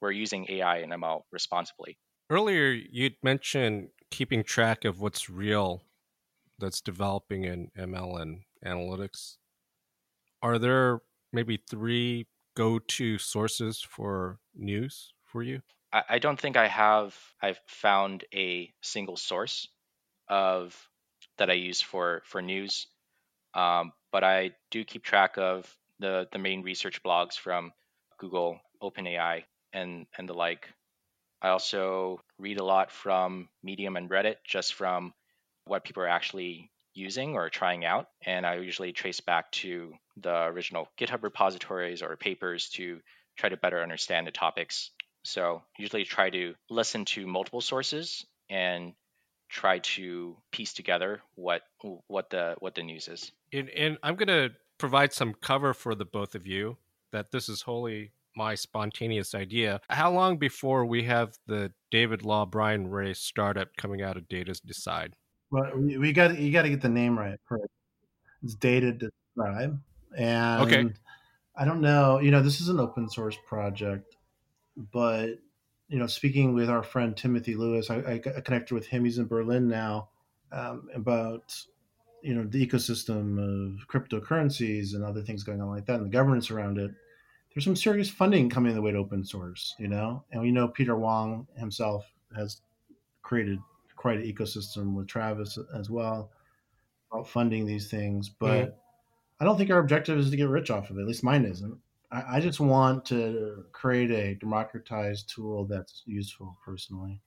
we're 0.00 0.10
using 0.12 0.46
AI 0.50 0.78
and 0.78 0.92
ML 0.92 1.22
responsibly. 1.32 1.98
Earlier, 2.30 2.70
you'd 2.70 3.16
mentioned 3.22 3.88
keeping 4.10 4.44
track 4.44 4.84
of 4.84 5.00
what's 5.00 5.30
real 5.30 5.82
that's 6.58 6.80
developing 6.80 7.44
in 7.44 7.70
ML 7.78 8.20
and 8.20 8.40
analytics. 8.64 9.36
Are 10.42 10.58
there 10.58 11.00
maybe 11.32 11.58
three 11.68 12.26
go 12.56 12.78
to 12.78 13.18
sources 13.18 13.80
for 13.80 14.38
news 14.54 15.12
for 15.24 15.42
you? 15.42 15.62
I, 15.92 16.02
I 16.10 16.18
don't 16.18 16.38
think 16.38 16.56
I 16.56 16.68
have 16.68 17.16
I've 17.40 17.60
found 17.66 18.24
a 18.34 18.72
single 18.82 19.16
source 19.16 19.68
of 20.28 20.76
that 21.38 21.50
I 21.50 21.54
use 21.54 21.80
for 21.80 22.22
for 22.24 22.42
news. 22.42 22.86
Um, 23.54 23.92
but 24.12 24.24
I 24.24 24.52
do 24.70 24.84
keep 24.84 25.02
track 25.02 25.38
of 25.38 25.74
the 25.98 26.28
the 26.32 26.38
main 26.38 26.62
research 26.62 27.02
blogs 27.02 27.38
from 27.38 27.72
Google, 28.18 28.60
OpenAI, 28.82 29.44
and 29.72 30.06
and 30.16 30.28
the 30.28 30.34
like. 30.34 30.68
I 31.40 31.48
also 31.50 32.20
read 32.38 32.58
a 32.58 32.64
lot 32.64 32.90
from 32.90 33.48
Medium 33.62 33.96
and 33.96 34.10
Reddit 34.10 34.36
just 34.44 34.74
from 34.74 35.14
what 35.64 35.84
people 35.84 36.02
are 36.02 36.08
actually 36.08 36.70
using 36.94 37.34
or 37.34 37.48
trying 37.48 37.84
out. 37.84 38.08
And 38.26 38.44
I 38.44 38.56
usually 38.56 38.92
trace 38.92 39.20
back 39.20 39.52
to 39.52 39.94
the 40.16 40.44
original 40.46 40.88
GitHub 40.98 41.22
repositories 41.22 42.02
or 42.02 42.16
papers 42.16 42.70
to 42.70 43.00
try 43.36 43.48
to 43.48 43.56
better 43.56 43.82
understand 43.82 44.26
the 44.26 44.32
topics. 44.32 44.90
So 45.22 45.62
usually 45.78 46.04
try 46.04 46.30
to 46.30 46.54
listen 46.68 47.04
to 47.06 47.26
multiple 47.26 47.60
sources 47.60 48.26
and 48.50 48.94
try 49.48 49.78
to 49.78 50.36
piece 50.50 50.74
together 50.74 51.22
what 51.34 51.62
what 52.06 52.30
the 52.30 52.56
what 52.58 52.74
the 52.74 52.82
news 52.82 53.08
is. 53.08 53.32
And, 53.52 53.68
and 53.70 53.98
I'm 54.02 54.16
going 54.16 54.28
to 54.28 54.50
provide 54.78 55.12
some 55.12 55.34
cover 55.34 55.74
for 55.74 55.94
the 55.94 56.04
both 56.04 56.34
of 56.34 56.46
you 56.46 56.76
that 57.12 57.30
this 57.30 57.48
is 57.48 57.62
wholly 57.62 58.12
my 58.36 58.54
spontaneous 58.54 59.34
idea. 59.34 59.80
How 59.90 60.12
long 60.12 60.38
before 60.38 60.86
we 60.86 61.02
have 61.04 61.36
the 61.46 61.72
David 61.90 62.24
Law 62.24 62.46
Brian 62.46 62.88
Ray 62.88 63.14
startup 63.14 63.68
coming 63.76 64.00
out 64.00 64.16
of 64.16 64.28
Data 64.28 64.58
Decide? 64.64 65.14
Well, 65.50 65.70
we, 65.76 65.98
we 65.98 66.12
got 66.12 66.38
you 66.38 66.52
got 66.52 66.62
to 66.62 66.70
get 66.70 66.80
the 66.80 66.88
name 66.88 67.18
right 67.18 67.38
first. 67.46 67.66
It's 68.42 68.54
Data 68.54 68.92
Decide, 68.92 69.78
and 70.16 70.62
okay. 70.62 70.88
I 71.56 71.64
don't 71.64 71.80
know. 71.80 72.20
You 72.20 72.30
know, 72.30 72.42
this 72.42 72.60
is 72.60 72.68
an 72.68 72.78
open 72.78 73.10
source 73.10 73.36
project, 73.46 74.16
but 74.92 75.38
you 75.88 75.98
know, 75.98 76.06
speaking 76.06 76.54
with 76.54 76.68
our 76.70 76.82
friend 76.82 77.16
Timothy 77.16 77.56
Lewis, 77.56 77.90
I, 77.90 77.98
I 78.14 78.18
connected 78.18 78.74
with 78.74 78.86
him. 78.86 79.04
He's 79.04 79.18
in 79.18 79.26
Berlin 79.26 79.68
now 79.68 80.10
um, 80.52 80.88
about 80.94 81.56
you 82.22 82.34
know 82.34 82.44
the 82.44 82.66
ecosystem 82.66 83.38
of 83.38 83.86
cryptocurrencies 83.88 84.94
and 84.94 85.04
other 85.04 85.22
things 85.22 85.42
going 85.44 85.60
on 85.60 85.68
like 85.68 85.86
that, 85.86 85.96
and 85.96 86.06
the 86.06 86.10
governance 86.10 86.50
around 86.50 86.78
it 86.78 86.90
there's 87.54 87.64
some 87.64 87.76
serious 87.76 88.08
funding 88.08 88.48
coming 88.48 88.74
the 88.74 88.82
way 88.82 88.92
to 88.92 88.98
open 88.98 89.24
source, 89.24 89.74
you 89.78 89.88
know, 89.88 90.22
and 90.30 90.40
we 90.40 90.52
know 90.52 90.68
Peter 90.68 90.96
Wang 90.96 91.46
himself 91.56 92.04
has 92.36 92.60
created 93.22 93.58
quite 93.96 94.18
an 94.18 94.32
ecosystem 94.32 94.94
with 94.94 95.08
Travis 95.08 95.58
as 95.76 95.90
well 95.90 96.30
about 97.10 97.28
funding 97.28 97.66
these 97.66 97.90
things. 97.90 98.28
But 98.28 98.66
mm-hmm. 98.66 98.70
I 99.40 99.44
don't 99.44 99.58
think 99.58 99.70
our 99.70 99.80
objective 99.80 100.18
is 100.18 100.30
to 100.30 100.36
get 100.36 100.48
rich 100.48 100.70
off 100.70 100.90
of 100.90 100.98
it. 100.98 101.02
At 101.02 101.08
least 101.08 101.24
mine 101.24 101.44
isn't. 101.44 101.76
I, 102.12 102.36
I 102.36 102.40
just 102.40 102.60
want 102.60 103.04
to 103.06 103.64
create 103.72 104.10
a 104.10 104.36
democratized 104.36 105.28
tool 105.34 105.64
that's 105.64 106.02
useful 106.06 106.56
personally. 106.64 107.20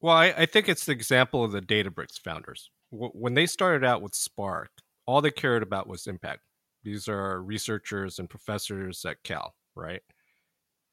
Well, 0.00 0.16
I, 0.16 0.34
I 0.36 0.46
think 0.46 0.68
it's 0.68 0.86
the 0.86 0.92
example 0.92 1.44
of 1.44 1.52
the 1.52 1.60
Databricks 1.60 2.18
founders. 2.18 2.70
When 2.96 3.34
they 3.34 3.46
started 3.46 3.84
out 3.84 4.02
with 4.02 4.14
Spark, 4.14 4.70
all 5.06 5.20
they 5.20 5.30
cared 5.30 5.62
about 5.62 5.88
was 5.88 6.06
impact. 6.06 6.42
These 6.82 7.08
are 7.08 7.42
researchers 7.42 8.18
and 8.18 8.28
professors 8.30 9.04
at 9.04 9.22
Cal 9.24 9.54
right? 9.74 10.02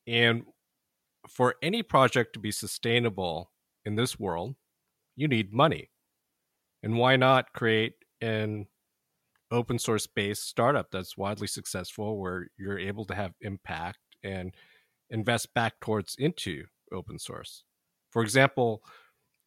And 0.07 0.43
for 1.27 1.55
any 1.61 1.83
project 1.83 2.33
to 2.33 2.39
be 2.39 2.51
sustainable 2.51 3.51
in 3.85 3.95
this 3.95 4.19
world, 4.19 4.55
you 5.15 5.27
need 5.27 5.53
money. 5.53 5.89
And 6.83 6.97
why 6.97 7.15
not 7.15 7.53
create 7.53 7.93
an 8.21 8.67
open 9.51 9.77
source 9.77 10.07
based 10.07 10.47
startup 10.47 10.89
that's 10.91 11.17
widely 11.17 11.47
successful 11.47 12.19
where 12.19 12.47
you're 12.57 12.79
able 12.79 13.05
to 13.05 13.15
have 13.15 13.33
impact 13.41 13.99
and 14.23 14.55
invest 15.09 15.53
back 15.53 15.79
towards 15.79 16.15
into 16.17 16.63
open 16.91 17.19
source? 17.19 17.63
For 18.09 18.23
example, 18.23 18.83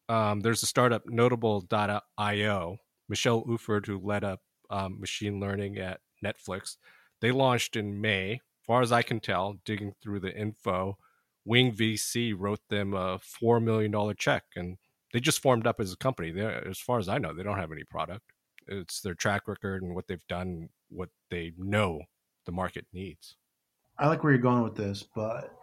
um, 0.09 0.41
there's 0.41 0.63
a 0.63 0.67
startup, 0.67 1.05
Noteable.io. 1.05 2.77
Michelle 3.07 3.43
Ufford, 3.45 3.85
who 3.85 3.99
led 3.99 4.23
up 4.23 4.41
um, 4.69 4.99
machine 4.99 5.39
learning 5.39 5.77
at 5.77 5.99
Netflix, 6.23 6.77
they 7.21 7.31
launched 7.31 7.75
in 7.75 8.01
May. 8.01 8.33
As 8.33 8.65
far 8.65 8.81
as 8.81 8.91
I 8.91 9.03
can 9.03 9.19
tell, 9.19 9.57
digging 9.63 9.93
through 10.01 10.21
the 10.21 10.35
info, 10.35 10.97
Wing 11.45 11.71
VC 11.71 12.33
wrote 12.35 12.61
them 12.69 12.93
a 12.93 13.19
four 13.19 13.59
million 13.59 13.91
dollar 13.91 14.15
check, 14.15 14.43
and 14.55 14.77
they 15.13 15.19
just 15.19 15.41
formed 15.41 15.67
up 15.67 15.79
as 15.79 15.93
a 15.93 15.97
company. 15.97 16.31
They, 16.31 16.41
as 16.41 16.79
far 16.79 16.97
as 16.97 17.07
I 17.07 17.19
know, 17.19 17.33
they 17.33 17.43
don't 17.43 17.59
have 17.59 17.71
any 17.71 17.83
product. 17.83 18.23
It's 18.67 19.01
their 19.01 19.13
track 19.13 19.47
record 19.47 19.83
and 19.83 19.93
what 19.93 20.07
they've 20.07 20.25
done, 20.27 20.69
what 20.89 21.09
they 21.29 21.53
know 21.57 22.01
the 22.45 22.51
market 22.51 22.87
needs. 22.91 23.35
I 23.97 24.07
like 24.07 24.23
where 24.23 24.33
you're 24.33 24.41
going 24.41 24.63
with 24.63 24.75
this, 24.75 25.03
but 25.03 25.55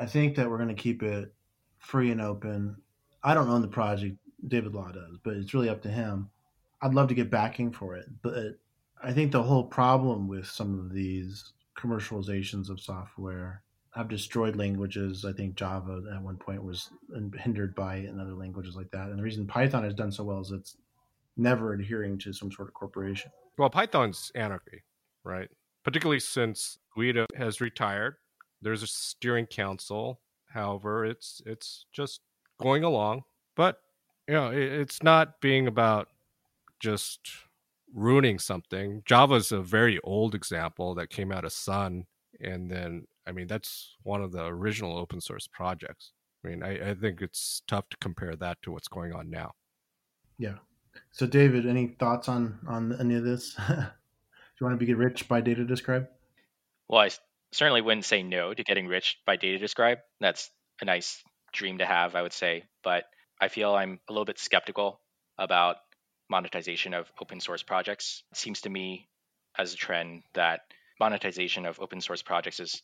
I 0.00 0.06
think 0.06 0.34
that 0.36 0.48
we're 0.48 0.56
going 0.56 0.74
to 0.74 0.82
keep 0.82 1.02
it 1.02 1.32
free 1.78 2.10
and 2.10 2.20
open. 2.20 2.76
I 3.22 3.34
don't 3.34 3.48
own 3.48 3.62
the 3.62 3.68
project, 3.68 4.16
David 4.46 4.74
Law 4.74 4.90
does, 4.92 5.18
but 5.22 5.34
it's 5.34 5.54
really 5.54 5.68
up 5.68 5.82
to 5.82 5.88
him. 5.88 6.30
I'd 6.80 6.94
love 6.94 7.08
to 7.08 7.14
get 7.14 7.30
backing 7.30 7.72
for 7.72 7.96
it, 7.96 8.06
but 8.22 8.58
I 9.02 9.12
think 9.12 9.32
the 9.32 9.42
whole 9.42 9.64
problem 9.64 10.28
with 10.28 10.46
some 10.46 10.78
of 10.78 10.92
these 10.92 11.52
commercializations 11.76 12.68
of 12.68 12.80
software 12.80 13.62
have 13.94 14.08
destroyed 14.08 14.56
languages. 14.56 15.24
I 15.24 15.32
think 15.32 15.56
Java 15.56 16.02
at 16.14 16.22
one 16.22 16.36
point 16.36 16.62
was 16.62 16.90
hindered 17.36 17.74
by 17.74 17.96
it 17.96 18.06
and 18.06 18.20
other 18.20 18.34
languages 18.34 18.76
like 18.76 18.90
that. 18.92 19.08
And 19.08 19.18
the 19.18 19.22
reason 19.22 19.46
Python 19.46 19.82
has 19.82 19.94
done 19.94 20.12
so 20.12 20.24
well 20.24 20.40
is 20.40 20.52
it's 20.52 20.76
never 21.36 21.72
adhering 21.72 22.18
to 22.18 22.32
some 22.32 22.52
sort 22.52 22.68
of 22.68 22.74
corporation. 22.74 23.30
Well, 23.56 23.70
Python's 23.70 24.30
anarchy, 24.34 24.82
right? 25.24 25.48
Particularly 25.84 26.20
since 26.20 26.78
Guido 26.94 27.26
has 27.36 27.60
retired. 27.60 28.16
There's 28.62 28.82
a 28.82 28.88
steering 28.88 29.46
council. 29.46 30.20
However, 30.52 31.04
it's 31.04 31.42
it's 31.46 31.86
just 31.92 32.20
going 32.60 32.84
along. 32.84 33.24
But 33.56 33.78
you 34.26 34.34
know, 34.34 34.50
it, 34.50 34.72
it's 34.72 35.02
not 35.02 35.40
being 35.40 35.66
about 35.66 36.08
just 36.80 37.30
ruining 37.94 38.38
something. 38.38 39.02
Java's 39.04 39.50
a 39.50 39.60
very 39.60 39.98
old 40.04 40.34
example 40.34 40.94
that 40.94 41.10
came 41.10 41.32
out 41.32 41.44
of 41.44 41.52
Sun 41.52 42.06
and 42.40 42.70
then 42.70 43.06
I 43.26 43.32
mean, 43.32 43.46
that's 43.46 43.94
one 44.04 44.22
of 44.22 44.32
the 44.32 44.46
original 44.46 44.96
open 44.96 45.20
source 45.20 45.46
projects. 45.46 46.12
I 46.42 46.48
mean, 46.48 46.62
I, 46.62 46.90
I 46.90 46.94
think 46.94 47.20
it's 47.20 47.62
tough 47.68 47.88
to 47.90 47.96
compare 47.98 48.34
that 48.36 48.56
to 48.62 48.72
what's 48.72 48.88
going 48.88 49.12
on 49.12 49.28
now. 49.28 49.52
Yeah. 50.38 50.54
So, 51.10 51.26
David, 51.26 51.66
any 51.66 51.88
thoughts 51.88 52.28
on 52.28 52.58
on 52.66 52.98
any 52.98 53.16
of 53.16 53.24
this? 53.24 53.54
Do 53.68 53.74
you 53.74 54.66
want 54.66 54.80
to 54.80 54.86
be 54.86 54.94
rich 54.94 55.28
by 55.28 55.42
data 55.42 55.64
describe? 55.64 56.08
Well, 56.88 57.02
I 57.02 57.10
certainly 57.52 57.82
wouldn't 57.82 58.06
say 58.06 58.22
no 58.22 58.54
to 58.54 58.64
getting 58.64 58.86
rich 58.86 59.18
by 59.26 59.36
data 59.36 59.58
describe. 59.58 59.98
That's 60.20 60.50
a 60.80 60.86
nice 60.86 61.22
dream 61.52 61.78
to 61.78 61.86
have, 61.86 62.14
I 62.14 62.22
would 62.22 62.32
say. 62.32 62.64
But 62.82 63.04
I 63.40 63.48
feel 63.48 63.74
I'm 63.74 64.00
a 64.08 64.12
little 64.12 64.24
bit 64.24 64.38
skeptical 64.38 65.00
about 65.38 65.76
monetization 66.28 66.94
of 66.94 67.10
open 67.20 67.40
source 67.40 67.62
projects. 67.62 68.22
It 68.32 68.38
seems 68.38 68.62
to 68.62 68.70
me 68.70 69.08
as 69.56 69.72
a 69.72 69.76
trend 69.76 70.22
that 70.34 70.60
monetization 71.00 71.66
of 71.66 71.80
open 71.80 72.00
source 72.00 72.22
projects 72.22 72.60
is 72.60 72.82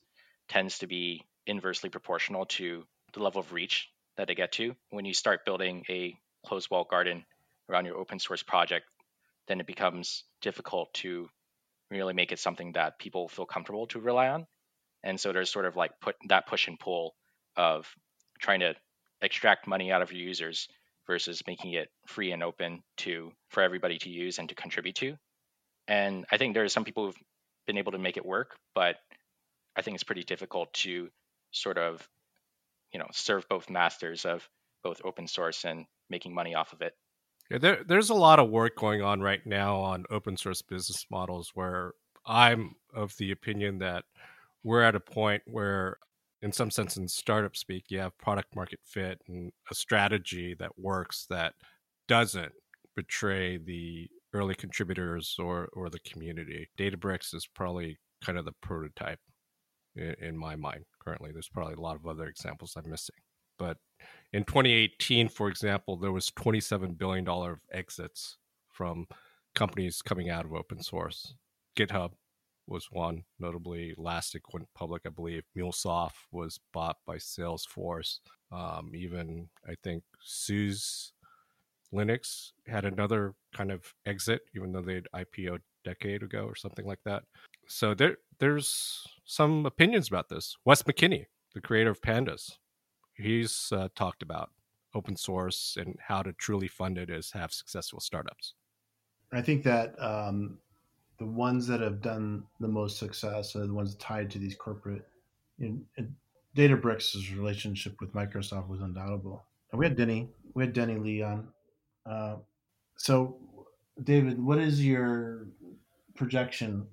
tends 0.49 0.79
to 0.79 0.87
be 0.87 1.25
inversely 1.47 1.91
proportional 1.91 2.47
to 2.47 2.85
the 3.13 3.23
level 3.23 3.41
of 3.41 3.53
reach 3.53 3.89
that 4.17 4.29
they 4.29 4.35
get 4.35 4.53
to. 4.53 4.75
When 4.91 5.05
you 5.05 5.15
start 5.15 5.45
building 5.45 5.85
a 5.89 6.17
closed 6.47 6.71
wall 6.71 6.87
garden 6.89 7.25
around 7.69 7.87
your 7.87 7.97
open 7.97 8.19
source 8.19 8.43
project, 8.43 8.87
then 9.49 9.61
it 9.61 9.67
becomes 9.67 10.25
difficult 10.43 10.93
to 10.95 11.29
really 11.91 12.15
make 12.15 12.33
it 12.33 12.39
something 12.39 12.73
that 12.73 12.99
people 12.99 13.29
feel 13.29 13.47
comfortable 13.47 13.87
to 13.89 14.01
rely 14.01 14.29
on. 14.29 14.47
And 15.03 15.21
so 15.21 15.33
there's 15.33 15.51
sort 15.51 15.67
of 15.67 15.77
like 15.77 15.93
put 16.01 16.17
that 16.29 16.47
push 16.47 16.67
and 16.67 16.79
pull 16.79 17.15
of 17.57 17.87
trying 18.45 18.61
to 18.61 18.75
extract 19.23 19.67
money 19.67 19.91
out 19.91 20.03
of 20.03 20.13
your 20.13 20.21
users 20.21 20.69
versus 21.07 21.43
making 21.47 21.73
it 21.73 21.89
free 22.07 22.31
and 22.31 22.43
open 22.43 22.83
to 22.99 23.33
for 23.49 23.63
everybody 23.63 23.97
to 23.99 24.11
use 24.11 24.39
and 24.39 24.51
to 24.51 24.55
contribute 24.55 24.97
to. 24.97 25.17
And 25.89 26.27
I 26.31 26.37
think 26.37 26.53
there 26.53 26.65
are 26.65 26.69
some 26.69 26.85
people 26.85 27.07
who've 27.07 27.23
been 27.67 27.79
able 27.79 27.93
to 27.93 27.99
make 27.99 28.19
it 28.19 28.27
work, 28.27 28.57
but 28.75 28.97
I 29.75 29.81
think 29.81 29.95
it's 29.95 30.05
pretty 30.05 30.25
difficult 30.25 30.73
to 30.75 31.09
sort 31.53 31.79
of, 31.79 32.07
you 32.93 32.99
know, 32.99 33.07
serve 33.13 33.49
both 33.49 33.71
masters 33.71 34.27
of 34.27 34.47
both 34.83 35.01
open 35.05 35.27
source 35.27 35.65
and 35.65 35.87
making 36.11 36.35
money 36.35 36.55
off 36.55 36.75
of 36.75 36.83
it. 36.83 36.93
Yeah, 37.51 37.59
there, 37.59 37.85
there's 37.87 38.11
a 38.11 38.15
lot 38.15 38.39
of 38.39 38.51
work 38.51 38.77
going 38.77 39.01
on 39.01 39.21
right 39.21 39.45
now 39.47 39.81
on 39.81 40.05
open 40.11 40.37
source 40.37 40.61
business 40.61 41.07
models 41.11 41.51
where 41.55 41.93
I'm 42.27 42.75
of 42.95 43.17
the 43.17 43.31
opinion 43.31 43.79
that 43.79 44.05
we're 44.63 44.83
at 44.83 44.95
a 44.95 45.01
point 45.01 45.43
where, 45.47 45.97
in 46.45 46.53
some 46.53 46.71
sense, 46.71 46.99
in 46.99 47.09
startup 47.09 47.57
speak, 47.57 47.87
you 47.89 47.99
have 47.99 48.17
product 48.19 48.55
market 48.55 48.79
fit 48.85 49.19
and 49.29 49.51
a 49.71 49.75
strategy 49.75 50.55
that 50.59 50.79
works 50.79 51.25
that 51.31 51.55
doesn't 52.07 52.53
betray 52.95 53.57
the 53.57 54.09
early 54.35 54.55
contributors 54.55 55.37
or, 55.39 55.71
or 55.73 55.89
the 55.89 55.99
community. 56.01 56.69
Databricks 56.79 57.35
is 57.35 57.47
probably 57.47 57.97
kind 58.23 58.37
of 58.37 58.45
the 58.45 58.53
prototype 58.61 59.21
in, 59.97 60.15
in 60.21 60.37
my 60.37 60.55
mind 60.55 60.85
currently. 61.03 61.33
There's 61.33 61.49
probably 61.49 61.75
a 61.75 61.81
lot 61.81 61.97
of 61.97 62.07
other 62.07 62.27
examples 62.27 62.75
I'm 62.77 62.91
missing. 62.91 63.17
But 63.59 63.79
in 64.35 64.45
2018, 64.45 65.31
for 65.31 65.49
example, 65.49 65.97
there 65.97 66.13
was 66.13 66.31
27 66.37 66.93
billion 66.93 67.25
dollar 67.25 67.53
of 67.53 67.61
exits 67.73 68.37
from 68.71 69.07
companies 69.55 70.03
coming 70.03 70.29
out 70.29 70.45
of 70.45 70.53
open 70.53 70.83
source. 70.83 71.37
GitHub 71.75 72.11
was 72.67 72.89
one, 72.91 73.25
notably 73.39 73.95
Elastic 73.97 74.53
went 74.53 74.69
public, 74.75 75.03
I 75.07 75.11
believe. 75.11 75.45
MuleSoft 75.57 76.13
was 76.33 76.61
bought 76.73 76.97
by 77.07 77.17
Salesforce. 77.17 78.21
Um, 78.51 78.93
even 78.95 79.49
I 79.69 79.75
think 79.83 80.03
SUSE 80.23 81.13
Linux 81.93 82.53
had 82.67 82.85
another 82.85 83.35
kind 83.55 83.71
of 83.71 83.93
exit, 84.07 84.43
even 84.55 84.73
though 84.73 84.83
they'd 84.83 85.07
IPO 85.15 85.57
a 85.57 85.61
decade 85.85 86.23
ago 86.23 86.45
or 86.45 86.55
something 86.55 86.87
like 86.87 87.01
that. 87.05 87.25
So 87.69 87.95
there, 87.95 88.17
there's 88.39 89.05
some 89.25 89.67
opinions 89.67 90.09
about 90.09 90.29
this. 90.29 90.57
Wes 90.65 90.83
McKinney, 90.83 91.27
the 91.55 91.61
creator 91.61 91.91
of 91.91 92.01
Pandas, 92.01 92.59
he's 93.15 93.71
uh, 93.73 93.89
talked 93.95 94.23
about 94.23 94.51
open 94.95 95.17
source 95.17 95.77
and 95.79 95.97
how 96.01 96.23
to 96.23 96.33
truly 96.35 96.69
fund 96.69 96.99
it 96.99 97.11
is 97.11 97.31
have 97.33 97.53
successful 97.53 98.01
startups. 98.01 98.55
I 99.33 99.43
think 99.43 99.65
that 99.65 100.01
um, 100.01 100.59
the 101.19 101.27
ones 101.27 101.67
that 101.67 101.81
have 101.81 102.01
done 102.01 102.45
the 102.61 102.69
most 102.69 102.99
success 102.99 103.55
are 103.57 103.67
the 103.67 103.75
ones 103.75 103.95
tied 103.97 104.31
to 104.31 104.39
these 104.39 104.57
corporate. 104.57 105.07
You 105.59 105.81
know, 105.99 106.07
Databricks' 106.57 107.37
relationship 107.37 108.01
with 108.01 108.13
Microsoft 108.13 108.69
was 108.69 108.81
undoubtable. 108.81 109.45
And 109.71 109.79
we 109.79 109.87
had 109.87 109.97
Denny, 109.97 110.29
we 110.55 110.65
had 110.65 110.73
Denny 110.73 110.97
Lee 110.97 111.23
on. 111.23 111.49
Uh, 112.07 112.37
so, 112.97 113.37
David, 114.03 114.43
what 114.43 114.59
is 114.59 114.85
your 114.85 115.49
projection 116.15 116.87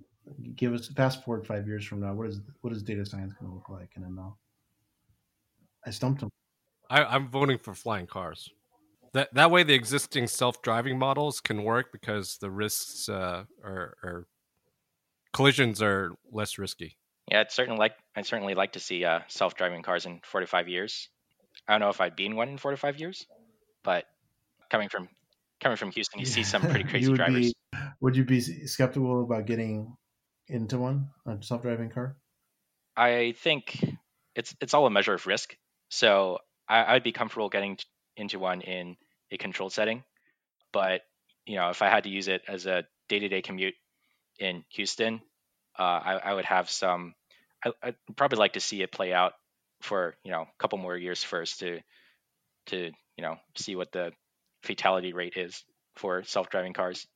give 0.55 0.73
us 0.73 0.88
fast 0.88 1.23
forward 1.23 1.45
five 1.45 1.67
years 1.67 1.86
from 1.86 2.01
now. 2.01 2.13
What 2.13 2.27
is 2.27 2.41
what 2.62 2.73
is 2.73 2.84
data 2.84 3.05
science 3.05 3.34
going 3.34 3.51
to 3.51 3.55
look 3.55 3.69
like 3.69 3.89
in 3.95 4.03
ML? 4.03 4.34
I 5.86 5.89
stumped 5.89 6.21
him. 6.21 6.29
I, 6.89 7.15
am 7.15 7.27
voting 7.29 7.57
for 7.57 7.73
flying 7.73 8.07
cars. 8.07 8.49
That 9.13 9.34
that 9.34 9.52
way, 9.52 9.63
the 9.63 9.74
existing 9.74 10.28
self-driving 10.28 10.97
models 10.97 11.41
can 11.41 11.63
work 11.63 11.91
because 11.91 12.38
the 12.38 12.50
risks 12.50 13.10
uh, 13.10 13.43
are, 13.63 13.97
are, 14.04 14.28
collisions 15.34 15.82
are 15.82 16.12
less 16.32 16.58
risky. 16.58 16.97
Yeah, 17.30 17.41
I'd 17.41 17.52
certainly 17.52 17.80
like 17.80 17.93
I'd 18.15 18.26
certainly 18.26 18.56
like 18.56 18.74
to 18.74 18.80
see 18.80 19.04
uh, 19.04 19.19
self-driving 19.28 19.84
cars 19.84 20.06
in 20.06 20.21
45 20.24 20.69
years. 20.69 21.10
I 21.67 21.74
don't 21.74 21.82
know 21.82 21.89
if 21.89 22.00
I'd 22.00 22.15
be 22.15 22.26
in 22.26 22.36
one 22.36 22.50
in 22.50 22.58
45 22.58 23.00
years, 23.00 23.26
but 23.84 24.06
coming 24.69 24.88
from 24.88 25.10
coming 25.60 25.76
from 25.76 25.91
Houston, 25.91 26.19
you 26.19 26.26
see 26.26 26.43
some 26.43 26.62
pretty 26.62 26.84
crazy 26.89 27.10
would 27.10 27.17
drivers. 27.17 27.54
Be, 27.54 27.80
would 28.00 28.15
you 28.15 28.24
be 28.24 28.39
skeptical 28.39 29.24
about 29.24 29.45
getting 29.45 29.95
into 30.47 30.78
one, 30.78 31.10
a 31.26 31.41
self-driving 31.41 31.89
car? 31.89 32.15
I 32.95 33.34
think 33.38 33.84
it's 34.36 34.56
it's 34.62 34.74
all 34.74 34.86
a 34.86 34.89
measure 34.89 35.13
of 35.13 35.28
risk. 35.28 35.56
So 35.89 36.39
I, 36.67 36.93
would 36.93 37.04
be 37.04 37.12
comfortable 37.12 37.50
getting 37.50 37.78
into 38.21 38.39
one 38.39 38.62
in 38.62 38.95
a 39.31 39.38
controlled 39.38 39.73
setting, 39.73 40.03
but 40.71 41.01
you 41.45 41.55
know, 41.55 41.69
if 41.69 41.81
I 41.81 41.89
had 41.89 42.03
to 42.03 42.10
use 42.10 42.27
it 42.27 42.43
as 42.47 42.65
a 42.65 42.86
day-to-day 43.10 43.41
commute 43.41 43.73
in 44.39 44.63
Houston, 44.69 45.21
uh, 45.77 45.81
I, 45.81 46.13
I, 46.23 46.34
would 46.34 46.45
have 46.45 46.69
some. 46.69 47.15
I, 47.65 47.71
would 47.84 47.95
probably 48.15 48.38
like 48.38 48.53
to 48.53 48.60
see 48.60 48.81
it 48.81 48.91
play 48.91 49.13
out 49.13 49.34
for 49.81 50.15
you 50.23 50.31
know 50.31 50.41
a 50.43 50.60
couple 50.60 50.77
more 50.77 50.95
years 50.95 51.23
first 51.23 51.60
to 51.60 51.79
to 52.67 52.91
you 53.17 53.23
know 53.23 53.38
see 53.57 53.75
what 53.75 53.91
the 53.91 54.12
fatality 54.63 55.13
rate 55.13 55.34
is 55.36 55.63
for 55.95 56.23
self-driving 56.23 56.73
cars. 56.73 57.07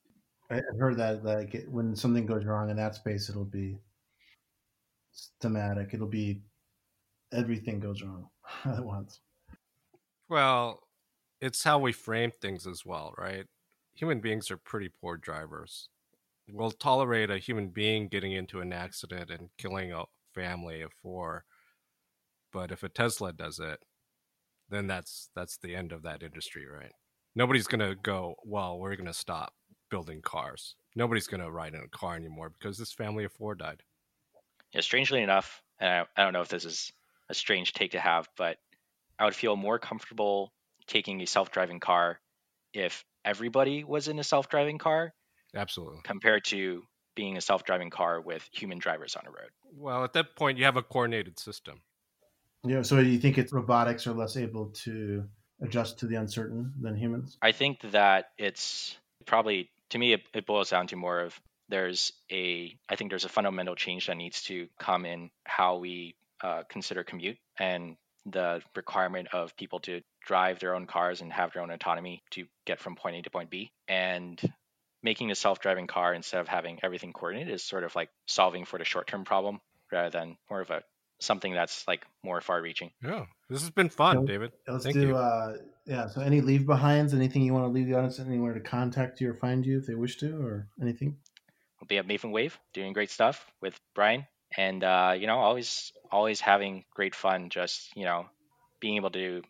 I've 0.50 0.62
heard 0.78 0.96
that 0.98 1.24
like 1.24 1.64
when 1.68 1.96
something 1.96 2.26
goes 2.26 2.44
wrong 2.44 2.70
in 2.70 2.76
that 2.76 2.94
space, 2.94 3.28
it'll 3.28 3.44
be 3.44 3.78
thematic. 5.40 5.90
It'll 5.92 6.06
be 6.06 6.42
everything 7.32 7.80
goes 7.80 8.02
wrong 8.02 8.28
at 8.64 8.84
once. 8.84 9.20
Well, 10.28 10.80
it's 11.40 11.62
how 11.64 11.78
we 11.78 11.92
frame 11.92 12.30
things 12.30 12.66
as 12.66 12.84
well, 12.84 13.14
right? 13.18 13.46
Human 13.94 14.20
beings 14.20 14.50
are 14.50 14.56
pretty 14.56 14.88
poor 14.88 15.16
drivers. 15.16 15.88
We'll 16.48 16.72
tolerate 16.72 17.30
a 17.30 17.38
human 17.38 17.70
being 17.70 18.08
getting 18.08 18.32
into 18.32 18.60
an 18.60 18.72
accident 18.72 19.30
and 19.30 19.50
killing 19.58 19.92
a 19.92 20.06
family 20.34 20.82
of 20.82 20.92
four, 20.92 21.46
but 22.52 22.70
if 22.72 22.82
a 22.82 22.88
Tesla 22.88 23.32
does 23.32 23.58
it, 23.60 23.80
then 24.68 24.86
that's 24.86 25.30
that's 25.34 25.58
the 25.58 25.76
end 25.76 25.92
of 25.92 26.02
that 26.02 26.22
industry, 26.22 26.66
right? 26.66 26.92
Nobody's 27.34 27.68
gonna 27.68 27.94
go. 27.96 28.36
Well, 28.44 28.78
we're 28.78 28.96
gonna 28.96 29.14
stop 29.14 29.54
building 29.90 30.22
cars. 30.22 30.76
Nobody's 30.96 31.28
gonna 31.28 31.50
ride 31.52 31.74
in 31.74 31.82
a 31.82 31.88
car 31.88 32.16
anymore 32.16 32.50
because 32.50 32.78
this 32.78 32.92
family 32.92 33.24
of 33.24 33.32
four 33.32 33.54
died. 33.56 33.84
Yeah, 34.72 34.80
strangely 34.80 35.22
enough, 35.22 35.62
and 35.78 35.88
I, 35.90 36.06
I 36.20 36.24
don't 36.24 36.32
know 36.32 36.40
if 36.42 36.48
this 36.48 36.64
is 36.64 36.92
a 37.28 37.34
strange 37.34 37.72
take 37.72 37.92
to 37.92 38.00
have, 38.00 38.28
but 38.36 38.58
I 39.18 39.26
would 39.26 39.36
feel 39.36 39.56
more 39.56 39.78
comfortable 39.78 40.54
taking 40.86 41.20
a 41.20 41.26
self-driving 41.26 41.80
car 41.80 42.20
if 42.72 43.04
everybody 43.24 43.84
was 43.84 44.08
in 44.08 44.18
a 44.18 44.24
self-driving 44.24 44.78
car 44.78 45.12
Absolutely. 45.54 46.00
compared 46.04 46.44
to 46.44 46.82
being 47.14 47.36
a 47.36 47.40
self-driving 47.40 47.90
car 47.90 48.20
with 48.20 48.46
human 48.52 48.78
drivers 48.78 49.16
on 49.16 49.22
the 49.24 49.30
road. 49.30 49.50
Well, 49.74 50.04
at 50.04 50.12
that 50.12 50.36
point, 50.36 50.58
you 50.58 50.64
have 50.64 50.76
a 50.76 50.82
coordinated 50.82 51.38
system. 51.38 51.80
Yeah. 52.64 52.82
So 52.82 52.98
you 52.98 53.18
think 53.18 53.38
it's 53.38 53.52
robotics 53.52 54.06
are 54.06 54.12
less 54.12 54.36
able 54.36 54.66
to 54.84 55.24
adjust 55.60 55.98
to 56.00 56.06
the 56.06 56.16
uncertain 56.16 56.72
than 56.80 56.96
humans? 56.96 57.38
I 57.40 57.52
think 57.52 57.80
that 57.92 58.30
it's 58.38 58.96
probably 59.24 59.70
to 59.90 59.98
me 59.98 60.12
it, 60.12 60.22
it 60.34 60.46
boils 60.46 60.70
down 60.70 60.86
to 60.88 60.96
more 60.96 61.20
of 61.20 61.40
there's 61.68 62.12
a 62.30 62.76
I 62.88 62.96
think 62.96 63.10
there's 63.10 63.24
a 63.24 63.30
fundamental 63.30 63.74
change 63.74 64.06
that 64.06 64.16
needs 64.16 64.42
to 64.44 64.68
come 64.78 65.04
in 65.06 65.30
how 65.44 65.76
we 65.76 66.16
uh, 66.42 66.62
consider 66.68 67.02
commute 67.02 67.38
and 67.58 67.96
the 68.26 68.60
requirement 68.74 69.28
of 69.32 69.56
people 69.56 69.78
to 69.80 70.00
drive 70.26 70.58
their 70.58 70.74
own 70.74 70.86
cars 70.86 71.20
and 71.22 71.32
have 71.32 71.52
their 71.52 71.62
own 71.62 71.70
autonomy 71.70 72.22
to 72.32 72.46
get 72.66 72.80
from 72.80 72.96
point 72.96 73.16
A 73.16 73.22
to 73.22 73.30
point 73.30 73.48
B. 73.48 73.70
And 73.88 74.40
making 75.02 75.30
a 75.30 75.34
self-driving 75.34 75.86
car 75.86 76.12
instead 76.12 76.40
of 76.40 76.48
having 76.48 76.80
everything 76.82 77.12
coordinated 77.12 77.54
is 77.54 77.62
sort 77.62 77.84
of 77.84 77.94
like 77.94 78.10
solving 78.26 78.64
for 78.64 78.78
the 78.78 78.84
short-term 78.84 79.24
problem 79.24 79.60
rather 79.92 80.10
than 80.10 80.36
more 80.50 80.60
of 80.60 80.70
a 80.70 80.82
something 81.20 81.54
that's 81.54 81.86
like 81.88 82.04
more 82.22 82.40
far-reaching. 82.40 82.90
Yeah, 83.02 83.24
this 83.48 83.62
has 83.62 83.70
been 83.70 83.88
fun, 83.88 84.16
So, 84.16 84.24
David. 84.24 84.52
Let's 84.66 84.84
Thank 84.84 84.96
do. 84.96 85.08
you. 85.08 85.16
Uh, 85.16 85.56
yeah. 85.86 86.08
So 86.08 86.20
any 86.20 86.40
leave 86.40 86.66
behinds? 86.66 87.14
Anything 87.14 87.42
you 87.42 87.54
want 87.54 87.64
to 87.64 87.70
leave 87.70 87.86
the 87.86 87.94
audience? 87.94 88.18
Anywhere 88.18 88.52
to 88.54 88.60
contact 88.60 89.20
you 89.20 89.30
or 89.30 89.34
find 89.34 89.64
you 89.64 89.78
if 89.78 89.86
they 89.86 89.94
wish 89.94 90.16
to, 90.18 90.36
or 90.42 90.68
anything? 90.82 91.16
We'll 91.80 91.86
be 91.86 91.98
at 91.98 92.06
Maven 92.06 92.32
Wave 92.32 92.58
doing 92.74 92.92
great 92.92 93.10
stuff 93.10 93.46
with 93.62 93.78
Brian, 93.94 94.26
and 94.56 94.82
uh, 94.82 95.14
you 95.16 95.26
know 95.26 95.38
always 95.38 95.92
always 96.10 96.40
having 96.40 96.84
great 96.94 97.14
fun. 97.14 97.48
Just 97.48 97.96
you 97.96 98.04
know 98.04 98.26
being 98.80 98.96
able 98.96 99.10
to 99.10 99.42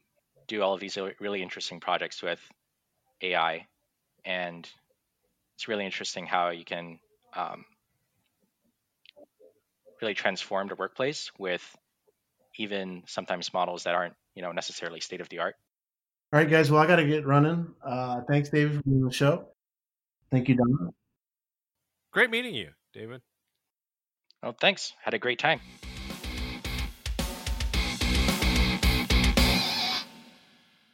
do 0.47 0.63
all 0.63 0.75
of 0.75 0.81
these 0.81 0.97
really- 0.97 1.15
really 1.21 1.43
interesting 1.43 1.81
projects 1.81 2.23
with 2.23 2.41
AI, 3.23 3.67
and 4.25 4.69
it's 5.55 5.69
really 5.69 5.85
interesting 5.85 6.27
how 6.27 6.51
you 6.51 6.65
can 6.65 6.99
um, 7.35 7.65
really 10.01 10.15
transform 10.15 10.69
the 10.69 10.75
workplace 10.75 11.31
with 11.39 11.77
even 12.59 13.03
sometimes 13.07 13.53
models 13.53 13.85
that 13.85 13.95
aren't 13.95 14.15
you 14.35 14.43
know 14.43 14.53
necessarily 14.53 15.01
state 15.01 15.21
of 15.21 15.29
the 15.29 15.39
art. 15.41 15.55
All 16.33 16.41
right, 16.41 16.51
guys. 16.51 16.71
Well, 16.71 16.83
I 16.83 16.87
got 16.87 16.97
to 16.97 17.07
get 17.07 17.27
running. 17.27 17.69
Uh, 17.85 18.21
thanks, 18.29 18.49
David, 18.49 18.77
for 18.77 18.83
being 18.83 19.03
on 19.03 19.09
the 19.09 19.15
show. 19.15 19.49
Thank 20.31 20.49
you, 20.49 20.57
Don. 20.57 20.93
Great 22.13 22.31
meeting 22.31 22.55
you, 22.55 22.71
David. 22.93 23.21
Well, 24.43 24.57
thanks. 24.61 24.93
Had 25.03 25.15
a 25.15 25.19
great 25.19 25.39
time. 25.39 25.61